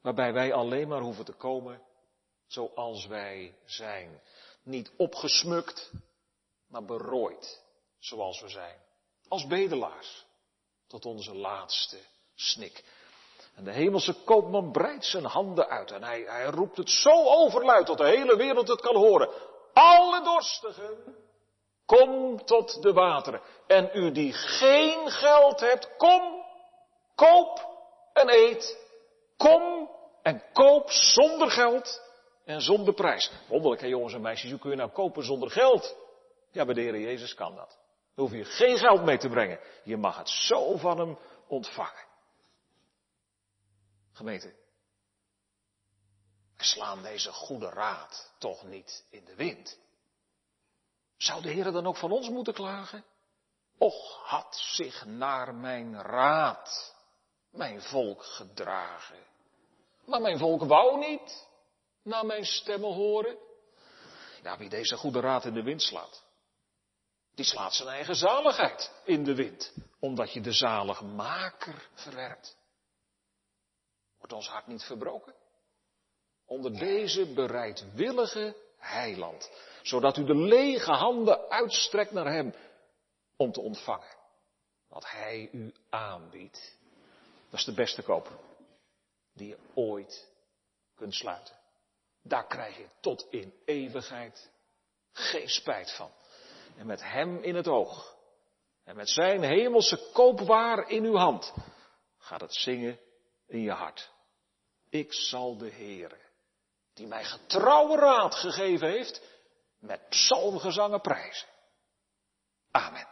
waarbij 0.00 0.32
wij 0.32 0.52
alleen 0.52 0.88
maar 0.88 1.00
hoeven 1.00 1.24
te 1.24 1.32
komen 1.32 1.82
zoals 2.46 3.06
wij 3.06 3.54
zijn. 3.64 4.20
Niet 4.62 4.92
opgesmukt, 4.96 5.90
maar 6.66 6.84
berooid 6.84 7.62
zoals 7.98 8.40
we 8.40 8.48
zijn. 8.48 8.80
Als 9.28 9.46
bedelaars, 9.46 10.26
tot 10.86 11.06
onze 11.06 11.34
laatste 11.34 11.98
snik. 12.34 12.84
En 13.54 13.64
de 13.64 13.72
hemelse 13.72 14.14
koopman 14.24 14.72
breidt 14.72 15.04
zijn 15.04 15.24
handen 15.24 15.68
uit 15.68 15.90
en 15.90 16.02
hij, 16.02 16.20
hij 16.20 16.44
roept 16.44 16.76
het 16.76 16.90
zo 16.90 17.24
overluid 17.24 17.86
dat 17.86 17.98
de 17.98 18.06
hele 18.06 18.36
wereld 18.36 18.68
het 18.68 18.80
kan 18.80 18.96
horen. 18.96 19.28
Alle 19.72 20.22
dorstigen, 20.22 21.16
kom 21.96 22.44
tot 22.44 22.82
de 22.82 22.92
wateren. 22.92 23.40
En 23.66 23.90
u 23.92 24.12
die 24.12 24.32
geen 24.32 25.10
geld 25.10 25.60
hebt, 25.60 25.96
kom, 25.96 26.44
koop 27.14 27.66
en 28.12 28.28
eet. 28.28 28.78
Kom 29.36 29.90
en 30.22 30.42
koop 30.52 30.90
zonder 30.90 31.50
geld 31.50 32.02
en 32.44 32.60
zonder 32.60 32.94
prijs. 32.94 33.32
Wonderlijk, 33.48 33.80
hè 33.80 33.86
jongens 33.86 34.14
en 34.14 34.20
meisjes, 34.20 34.50
hoe 34.50 34.60
kun 34.60 34.70
je 34.70 34.76
nou 34.76 34.90
kopen 34.90 35.24
zonder 35.24 35.50
geld? 35.50 35.96
Ja, 36.50 36.64
bij 36.64 36.74
de 36.74 36.80
Heer 36.80 37.00
Jezus 37.00 37.34
kan 37.34 37.56
dat. 37.56 37.68
Daar 37.68 38.26
hoef 38.26 38.32
je 38.32 38.44
geen 38.44 38.78
geld 38.78 39.04
mee 39.04 39.18
te 39.18 39.28
brengen. 39.28 39.60
Je 39.84 39.96
mag 39.96 40.18
het 40.18 40.28
zo 40.28 40.76
van 40.76 40.98
hem 40.98 41.18
ontvangen. 41.46 42.04
Gemeente, 44.12 44.54
slaan 46.56 47.02
deze 47.02 47.32
goede 47.32 47.68
raad 47.68 48.32
toch 48.38 48.64
niet 48.64 49.04
in 49.10 49.24
de 49.24 49.34
wind. 49.34 49.80
Zou 51.22 51.42
de 51.42 51.50
Heer 51.50 51.72
dan 51.72 51.86
ook 51.86 51.96
van 51.96 52.12
ons 52.12 52.28
moeten 52.28 52.54
klagen? 52.54 53.04
Och, 53.78 54.22
had 54.24 54.56
zich 54.56 55.04
naar 55.04 55.54
mijn 55.54 56.02
raad 56.02 56.94
mijn 57.50 57.82
volk 57.82 58.24
gedragen. 58.24 59.26
Maar 60.04 60.20
mijn 60.20 60.38
volk 60.38 60.64
wou 60.64 60.98
niet 60.98 61.48
naar 62.02 62.26
mijn 62.26 62.44
stemmen 62.44 62.92
horen. 62.92 63.38
Ja, 64.42 64.58
wie 64.58 64.68
deze 64.68 64.96
goede 64.96 65.20
raad 65.20 65.44
in 65.44 65.54
de 65.54 65.62
wind 65.62 65.82
slaat, 65.82 66.22
die 67.34 67.44
slaat 67.44 67.74
zijn 67.74 67.88
eigen 67.88 68.14
zaligheid 68.14 68.92
in 69.04 69.24
de 69.24 69.34
wind, 69.34 69.72
omdat 70.00 70.32
je 70.32 70.40
de 70.40 70.52
zaligmaker 70.52 71.88
verwerpt. 71.94 72.56
Wordt 74.18 74.32
ons 74.32 74.48
hart 74.48 74.66
niet 74.66 74.82
verbroken? 74.82 75.34
Onder 76.46 76.78
deze 76.78 77.32
bereidwillige 77.32 78.56
heiland, 78.78 79.50
zodat 79.82 80.16
u 80.16 80.24
de 80.24 80.36
lege 80.36 80.92
handen 80.92 81.50
uitstrekt 81.50 82.10
naar 82.10 82.32
hem 82.32 82.54
om 83.36 83.52
te 83.52 83.60
ontvangen 83.60 84.16
wat 84.88 85.10
hij 85.10 85.48
u 85.52 85.72
aanbiedt. 85.90 86.76
Dat 87.50 87.58
is 87.58 87.64
de 87.66 87.74
beste 87.74 88.02
koop 88.02 88.30
die 89.32 89.48
je 89.48 89.58
ooit 89.74 90.30
kunt 90.94 91.14
sluiten. 91.14 91.54
daar 92.22 92.46
krijg 92.46 92.76
je 92.76 92.86
tot 93.00 93.26
in 93.30 93.54
eeuwigheid 93.64 94.50
geen 95.12 95.48
spijt 95.48 95.92
van. 95.92 96.10
En 96.76 96.86
met 96.86 97.02
Hem 97.02 97.42
in 97.42 97.54
het 97.54 97.68
oog 97.68 98.16
en 98.84 98.96
met 98.96 99.08
Zijn 99.08 99.42
hemelse 99.42 100.10
koopwaar 100.12 100.88
in 100.88 101.04
uw 101.04 101.16
hand 101.16 101.54
gaat 102.18 102.40
het 102.40 102.54
zingen 102.54 102.98
in 103.46 103.60
je 103.60 103.70
hart. 103.70 104.10
Ik 104.88 105.12
zal 105.12 105.56
de 105.56 105.70
Heere, 105.70 106.18
die 106.94 107.06
mij 107.06 107.24
getrouwe 107.24 107.96
raad 107.96 108.34
gegeven 108.34 108.88
heeft, 108.88 109.22
met 109.82 110.08
psalmgezangen 110.08 111.00
prijzen. 111.00 111.48
Amen. 112.70 113.11